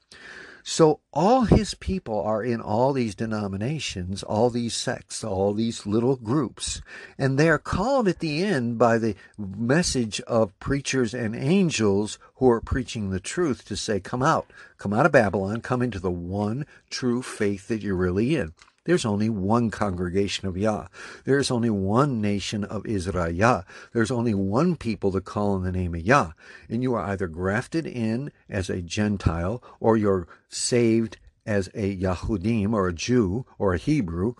[0.63, 6.15] So all his people are in all these denominations, all these sects, all these little
[6.15, 6.81] groups,
[7.17, 12.49] and they are called at the end by the message of preachers and angels who
[12.49, 16.11] are preaching the truth to say, come out, come out of Babylon, come into the
[16.11, 18.53] one true faith that you're really in.
[18.83, 20.87] There's only one congregation of Yah.
[21.23, 23.63] There's only one nation of Israel.
[23.93, 26.31] There's only one people to call on the name of Yah.
[26.67, 32.73] And you are either grafted in as a Gentile or you're saved as a Yahudim
[32.73, 34.33] or a Jew or a Hebrew.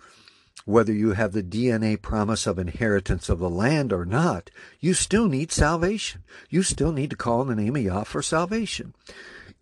[0.64, 5.28] Whether you have the DNA promise of inheritance of the land or not, you still
[5.28, 6.22] need salvation.
[6.50, 8.94] You still need to call on the name of Yah for salvation.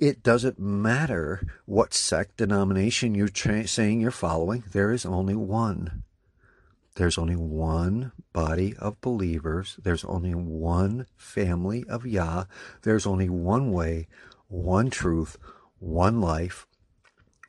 [0.00, 6.04] It doesn't matter what sect, denomination you're tra- saying you're following, there is only one.
[6.94, 9.76] There's only one body of believers.
[9.82, 12.44] There's only one family of Yah.
[12.80, 14.08] There's only one way,
[14.48, 15.36] one truth,
[15.80, 16.66] one life.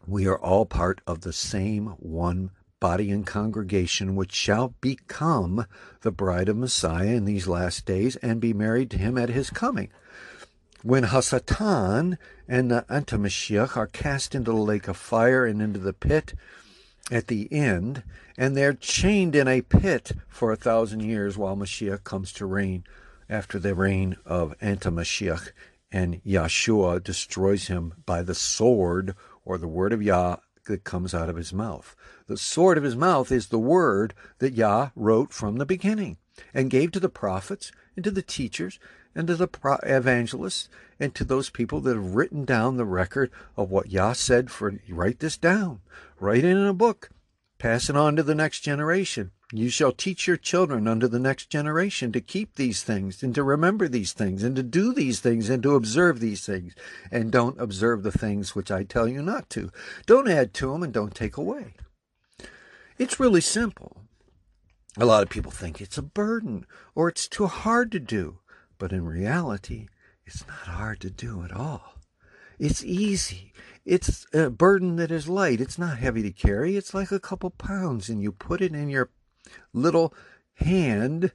[0.05, 5.67] We are all part of the same one body and congregation, which shall become
[6.01, 9.49] the bride of Messiah in these last days and be married to him at his
[9.49, 9.89] coming
[10.83, 12.17] when Hasatan
[12.51, 16.33] and uh, the Antimashiach are cast into the lake of fire and into the pit
[17.09, 18.03] at the end,
[18.37, 22.83] and they're chained in a pit for a thousand years while Mashiach comes to reign
[23.29, 25.53] after the reign of Antimashiach,
[25.93, 30.35] and Yeshua destroys him by the sword or the word of Yah
[30.67, 31.95] that comes out of his mouth.
[32.27, 36.17] The sword of his mouth is the word that Yah wrote from the beginning
[36.53, 38.77] and gave to the prophets and to the teachers
[39.15, 39.47] and to the
[39.83, 40.69] evangelists
[41.01, 44.79] and to those people that have written down the record of what Yah said for
[44.87, 45.81] write this down,
[46.19, 47.09] write it in a book,
[47.57, 49.31] pass it on to the next generation.
[49.51, 53.43] You shall teach your children unto the next generation to keep these things and to
[53.43, 56.75] remember these things and to do these things and to observe these things.
[57.11, 59.71] And don't observe the things which I tell you not to.
[60.05, 61.73] Don't add to them and don't take away.
[62.99, 63.97] It's really simple.
[64.97, 68.37] A lot of people think it's a burden or it's too hard to do.
[68.77, 69.87] But in reality,
[70.33, 71.95] it's not hard to do at all.
[72.57, 73.51] It's easy.
[73.83, 75.59] It's a burden that is light.
[75.59, 76.77] It's not heavy to carry.
[76.77, 79.09] It's like a couple pounds, and you put it in your
[79.73, 80.13] little
[80.55, 81.33] hand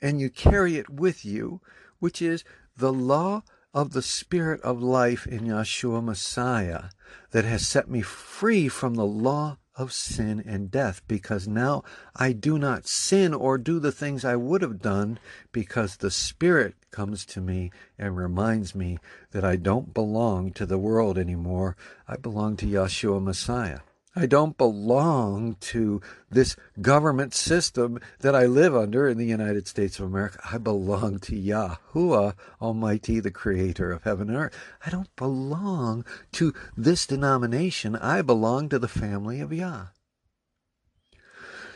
[0.00, 1.60] and you carry it with you,
[1.98, 2.44] which is
[2.76, 3.42] the law
[3.74, 6.84] of the Spirit of life in Yeshua Messiah
[7.32, 11.82] that has set me free from the law of sin and death because now
[12.14, 15.18] I do not sin or do the things I would have done
[15.52, 18.98] because the Spirit comes to me and reminds me
[19.32, 21.76] that I don't belong to the world anymore.
[22.06, 23.80] I belong to Yeshua Messiah.
[24.16, 26.00] I don't belong to
[26.30, 30.38] this government system that I live under in the United States of America.
[30.52, 34.56] I belong to Yahuwah Almighty, the creator of heaven and earth.
[34.86, 37.96] I don't belong to this denomination.
[37.96, 39.86] I belong to the family of Yah.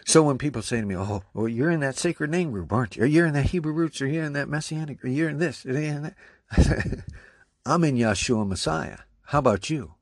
[0.07, 2.97] So when people say to me, "Oh, well, you're in that sacred name group, aren't
[2.97, 3.03] you?
[3.03, 5.67] Or you're in that Hebrew roots, or you're in that Messianic, or you're in this,
[5.67, 7.05] or you're in that,"
[7.67, 9.01] I'm in Yeshua Messiah.
[9.25, 9.97] How about you?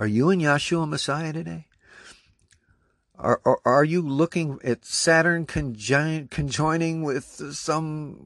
[0.00, 1.66] Are you in Yeshua Messiah today?
[3.18, 8.16] Are, are, are you looking at Saturn conjoin, conjoining with some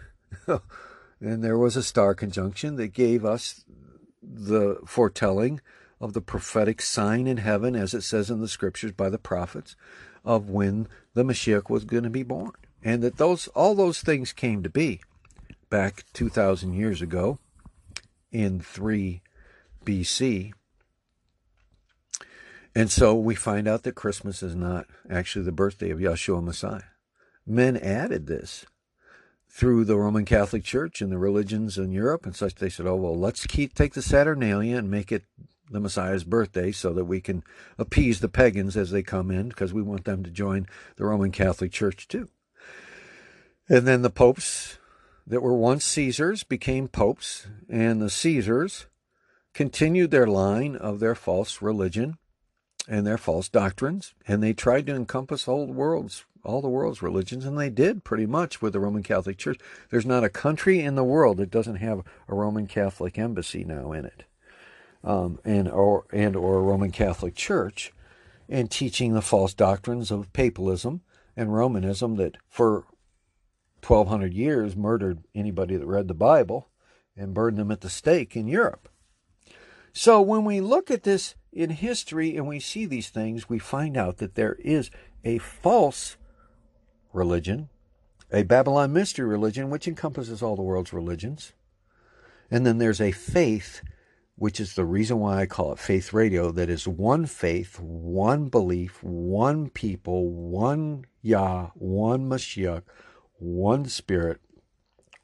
[1.20, 3.64] and there was a star conjunction that gave us
[4.22, 5.60] the foretelling
[6.00, 9.74] of the prophetic sign in heaven, as it says in the scriptures by the prophets,
[10.24, 12.52] of when the Mashiach was going to be born.
[12.82, 15.00] And that those all those things came to be
[15.70, 17.38] back 2,000 years ago
[18.30, 19.22] in 3
[19.84, 20.52] BC.
[22.74, 26.82] And so we find out that Christmas is not actually the birthday of Yeshua Messiah.
[27.44, 28.64] Men added this
[29.48, 32.54] through the Roman Catholic Church and the religions in Europe and such.
[32.54, 35.24] They said, "Oh well, let's keep take the Saturnalia and make it
[35.70, 37.42] the Messiah's birthday, so that we can
[37.78, 41.32] appease the pagans as they come in, because we want them to join the Roman
[41.32, 42.28] Catholic Church too."
[43.68, 44.78] And then the popes
[45.26, 48.86] that were once Caesars became popes, and the Caesars
[49.52, 52.16] continued their line of their false religion
[52.88, 57.02] and their false doctrines, and they tried to encompass all the world's all the world's
[57.02, 59.58] religions, and they did pretty much with the Roman Catholic Church.
[59.90, 63.92] There's not a country in the world that doesn't have a Roman Catholic embassy now
[63.92, 64.24] in it,
[65.04, 67.92] um, and or and or a Roman Catholic Church,
[68.48, 71.00] and teaching the false doctrines of papalism
[71.36, 72.84] and Romanism that for
[73.86, 76.68] 1,200 years murdered anybody that read the Bible
[77.16, 78.88] and burned them at the stake in Europe.
[79.92, 83.96] So when we look at this in history and we see these things, we find
[83.96, 84.92] out that there is
[85.24, 86.16] a false
[87.12, 87.68] religion,
[88.32, 91.54] a Babylon mystery religion, which encompasses all the world's religions.
[92.48, 93.82] And then there's a faith,
[94.36, 98.48] which is the reason why I call it faith radio, that is one faith, one
[98.48, 102.84] belief, one people, one Yah, one Mashiach,
[103.40, 104.40] one spirit,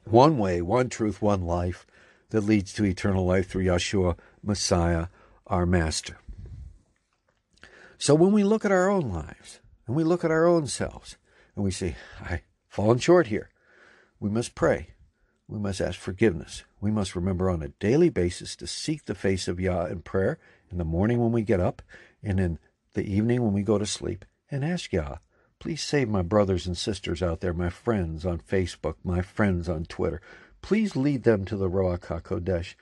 [0.03, 1.87] one way, one truth, one life
[2.31, 5.07] that leads to eternal life through Yeshua, Messiah,
[5.47, 6.17] our Master.
[7.97, 11.17] So when we look at our own lives and we look at our own selves,
[11.55, 13.49] and we say, I've fallen short here.
[14.19, 14.89] We must pray.
[15.47, 16.63] We must ask forgiveness.
[16.81, 20.39] We must remember on a daily basis to seek the face of Yah in prayer
[20.71, 21.81] in the morning when we get up
[22.23, 22.59] and in
[22.93, 25.17] the evening when we go to sleep and ask Yah,
[25.59, 29.85] please save my brothers and sisters out there, my friends on Facebook, my friends on
[29.85, 30.21] Twitter.
[30.61, 32.75] Please lead them to the Ruach HaKodesh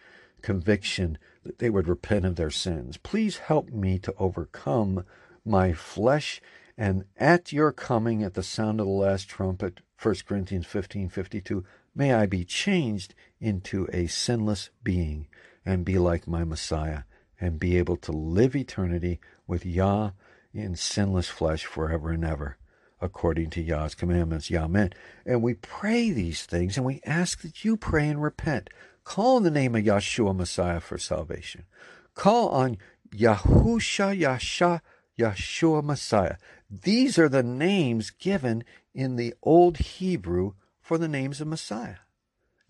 [0.44, 2.98] conviction that they would repent of their sins.
[2.98, 5.04] Please help me to overcome
[5.44, 6.40] my flesh
[6.78, 11.64] and at your coming at the sound of the last trumpet, 1 Corinthians 15 52,
[11.96, 15.28] may I be changed into a sinless being
[15.66, 17.04] and be like my Messiah
[17.40, 20.12] and be able to live eternity with Yah
[20.54, 22.58] in sinless flesh forever and ever,
[23.00, 24.50] according to Yah's commandments.
[24.50, 24.94] Yah Amen.
[25.26, 28.70] And we pray these things and we ask that you pray and repent.
[29.04, 31.66] Call on the name of Yeshua Messiah for salvation.
[32.16, 32.78] Call on
[33.14, 34.82] Yahusha Yasha
[35.20, 36.38] Yeshua Messiah.
[36.70, 41.98] These are the names given in the Old Hebrew for the names of Messiah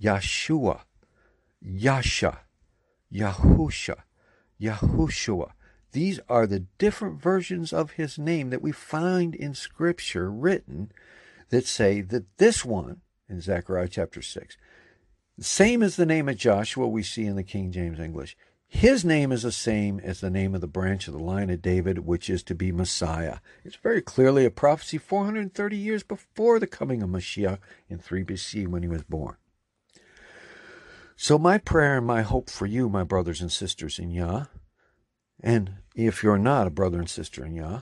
[0.01, 0.81] Yeshua,
[1.61, 2.39] Yasha,
[3.13, 4.03] Yahusha,
[4.59, 5.51] Yahushua.
[5.91, 10.91] These are the different versions of his name that we find in Scripture written
[11.49, 14.57] that say that this one, in Zechariah chapter 6,
[15.39, 18.37] Same as the name of Joshua we see in the King James English.
[18.67, 21.61] His name is the same as the name of the branch of the line of
[21.61, 23.37] David, which is to be Messiah.
[23.63, 28.67] It's very clearly a prophecy 430 years before the coming of Mashiach in 3 BC
[28.67, 29.37] when he was born.
[31.15, 34.45] So, my prayer and my hope for you, my brothers and sisters in Yah,
[35.39, 37.81] and if you're not a brother and sister in Yah,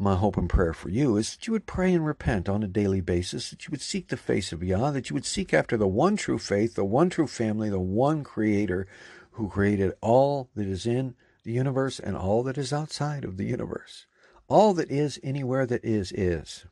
[0.00, 2.68] my hope and prayer for you is that you would pray and repent on a
[2.68, 5.76] daily basis, that you would seek the face of Yah, that you would seek after
[5.76, 8.86] the one true faith, the one true family, the one creator
[9.32, 13.44] who created all that is in the universe and all that is outside of the
[13.44, 14.06] universe.
[14.48, 16.66] All that is anywhere that is, is.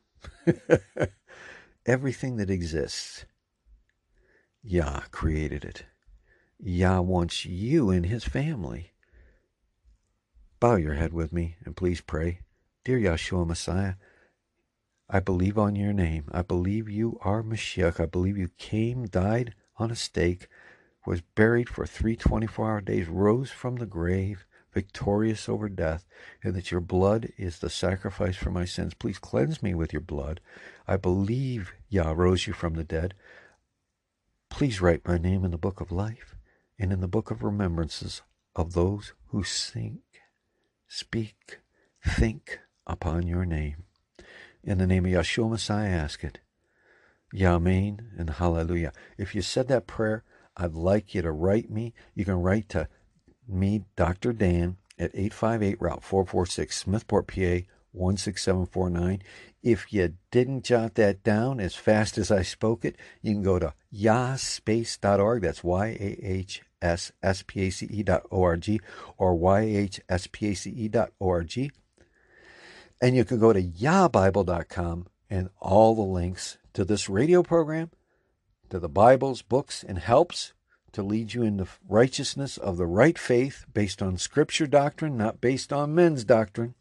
[1.87, 3.27] Everything that exists,
[4.63, 5.85] Yah created it.
[6.59, 8.93] Yah wants you in his family.
[10.59, 12.41] Bow your head with me and please pray.
[12.87, 13.95] Dear Yahshua Messiah,
[15.11, 16.27] I believe on your name.
[16.31, 17.99] I believe you are Mashiach.
[17.99, 20.47] I believe you came, died on a stake,
[21.05, 26.07] was buried for three 24 hour days, rose from the grave, victorious over death,
[26.45, 28.95] and that your blood is the sacrifice for my sins.
[28.95, 30.41] Please cleanse me with your blood.
[30.87, 33.15] I believe Yah rose you from the dead.
[34.49, 36.37] Please write my name in the book of life
[36.79, 38.23] and in the book of remembrances
[38.55, 40.03] of those who sing,
[40.87, 41.59] speak,
[42.01, 43.85] think upon your name.
[44.63, 46.41] In the name of Yahshua Messiah, I ask it.
[47.35, 48.93] Yamein and Hallelujah.
[49.19, 50.25] If you said that prayer,
[50.57, 51.93] I'd like you to write me.
[52.15, 52.89] You can write to
[53.49, 54.33] me, Dr.
[54.33, 59.23] Dan, at 858 Route 446, Smethport, PA 16749.
[59.63, 63.59] If you didn't jot that down as fast as I spoke it, you can go
[63.59, 65.43] to yahspace.org.
[65.43, 68.81] That's Y A H S S P A C E dot O R G
[69.19, 71.71] or Y H S P A C E dot O R G.
[73.01, 77.91] And you can go to yahbible.com and all the links to this radio program
[78.71, 80.53] to the Bibles, books, and helps
[80.93, 85.73] to lead you into righteousness of the right faith based on Scripture doctrine, not based
[85.73, 86.75] on men's doctrine.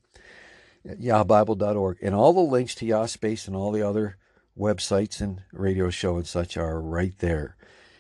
[0.86, 1.98] YahBible.org.
[2.02, 4.18] And all the links to YahSpace and all the other
[4.58, 7.56] websites and radio show and such are right there.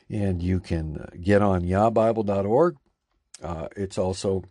[0.09, 2.77] And you can get on YahBible.org.
[3.41, 4.43] Uh, it's also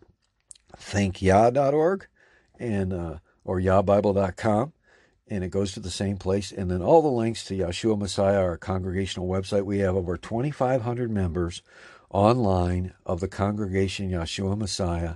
[0.77, 2.07] thinkyah.org
[2.59, 3.15] and uh,
[3.45, 4.73] or YahBible.com
[5.27, 6.51] and it goes to the same place.
[6.51, 9.63] And then all the links to Yahshua Messiah, our congregational website.
[9.63, 11.61] We have over 2,500 members
[12.09, 15.15] online of the congregation Yahshua Messiah.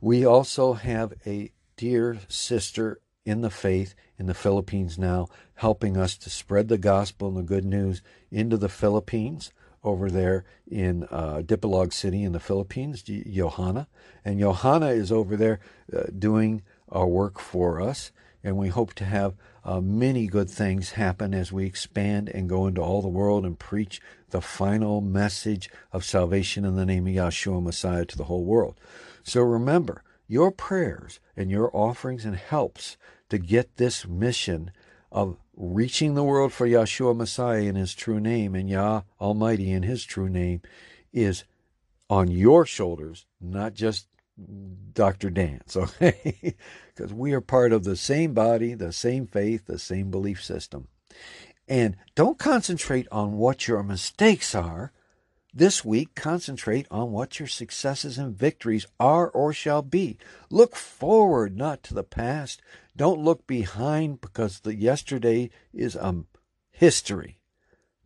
[0.00, 6.16] We also have a dear sister in the faith in the Philippines now, helping us
[6.18, 9.52] to spread the gospel and the good news into the Philippines
[9.82, 13.88] over there in uh, Dipolog City in the Philippines, Johanna.
[14.24, 15.60] And Johanna is over there
[15.96, 18.12] uh, doing our work for us
[18.46, 19.34] and we hope to have
[19.64, 23.58] uh, many good things happen as we expand and go into all the world and
[23.58, 28.44] preach the final message of salvation in the name of Yahshua Messiah to the whole
[28.44, 28.78] world.
[29.24, 32.96] So remember, your prayers and your offerings and helps
[33.30, 34.70] to get this mission
[35.10, 39.82] of reaching the world for Yahshua Messiah in his true name and Yah Almighty in
[39.82, 40.62] his true name
[41.12, 41.42] is
[42.08, 44.06] on your shoulders, not just
[44.92, 45.30] Dr.
[45.30, 46.56] Dan's, okay?
[46.94, 50.88] because we are part of the same body, the same faith, the same belief system.
[51.68, 54.92] And don't concentrate on what your mistakes are.
[55.52, 60.18] This week, concentrate on what your successes and victories are or shall be.
[60.50, 62.60] Look forward, not to the past.
[62.94, 66.24] Don't look behind because the yesterday is a
[66.70, 67.40] history.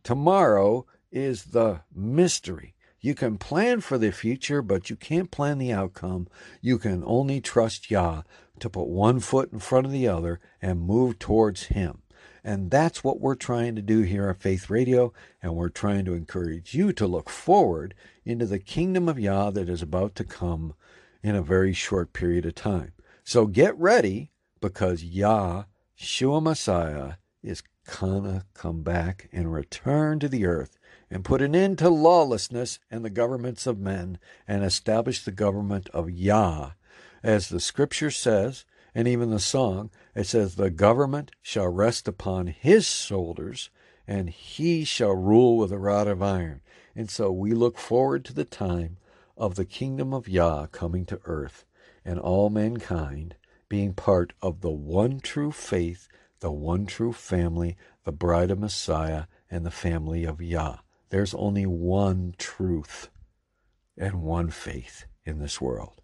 [0.01, 2.73] Tomorrow is the mystery.
[3.01, 6.27] You can plan for the future, but you can't plan the outcome.
[6.61, 8.21] You can only trust Yah
[8.59, 12.03] to put one foot in front of the other and move towards Him.
[12.43, 16.13] And that's what we're trying to do here at Faith Radio, and we're trying to
[16.13, 20.75] encourage you to look forward into the kingdom of Yah that is about to come
[21.23, 22.93] in a very short period of time.
[23.23, 27.63] So get ready because Yah, Shua Messiah, is
[27.99, 30.77] gonna come back and return to the earth
[31.11, 35.89] and put an end to lawlessness and the governments of men and establish the government
[35.89, 36.71] of Yah.
[37.21, 38.63] As the scripture says,
[38.95, 43.69] and even the song, it says, The government shall rest upon his shoulders,
[44.07, 46.61] and he shall rule with a rod of iron.
[46.95, 48.97] And so we look forward to the time
[49.37, 51.65] of the kingdom of Yah coming to earth,
[52.05, 53.35] and all mankind
[53.69, 56.07] being part of the one true faith,
[56.39, 60.77] the one true family, the bride of Messiah, and the family of Yah.
[61.11, 63.09] There's only one truth
[63.95, 66.01] and one faith in this world.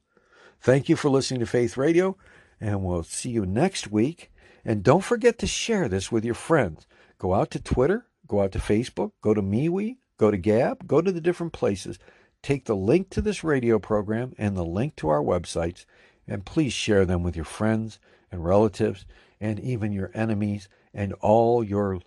[0.61, 2.15] Thank you for listening to Faith Radio,
[2.61, 4.31] and we'll see you next week.
[4.63, 6.85] And don't forget to share this with your friends.
[7.17, 10.99] Go out to Twitter, go out to Facebook, go to MeWe, Go to Gab, go
[11.01, 11.99] to the different places,
[12.41, 15.85] take the link to this radio program and the link to our websites,
[16.27, 17.99] and please share them with your friends
[18.31, 19.05] and relatives
[19.39, 22.01] and even your enemies and all your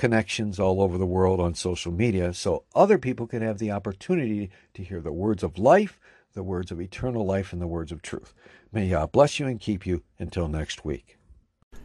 [0.00, 4.50] connections all over the world on social media so other people can have the opportunity
[4.72, 6.00] to hear the words of life,
[6.32, 8.32] the words of eternal life, and the words of truth.
[8.72, 11.18] May Yah bless you and keep you until next week.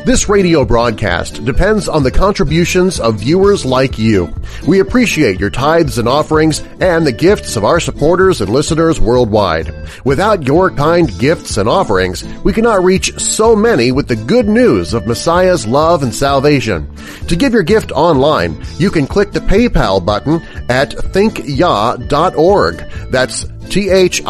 [0.08, 4.32] This radio broadcast depends on the contributions of viewers like you.
[4.66, 9.70] We appreciate your tithes and offerings and the gifts of our supporters and listeners worldwide.
[10.06, 14.94] Without your kind gifts and offerings, we cannot reach so many with the good news
[14.94, 16.90] of Messiah's love and salvation.
[17.26, 20.40] To give your gift online, you can click the PayPal button
[20.70, 22.76] at thinkyah.org.
[23.10, 24.20] That's T-H-I-N-K-Y-A-H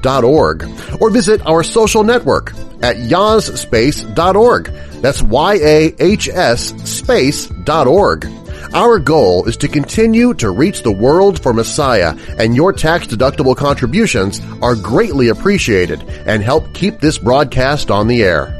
[0.00, 0.64] dot org.
[1.02, 4.64] Or visit our social network at yahsspace.org.
[5.02, 8.26] That's Y-A-H-S space dot org.
[8.74, 14.40] Our goal is to continue to reach the world for Messiah, and your tax-deductible contributions
[14.60, 18.54] are greatly appreciated and help keep this broadcast on the air.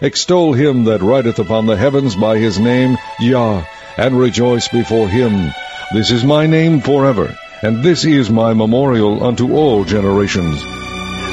[0.00, 3.64] Extol him that rideth upon the heavens by his name, Yah,
[3.96, 5.52] and rejoice before him.
[5.92, 10.60] This is my name forever, and this is my memorial unto all generations.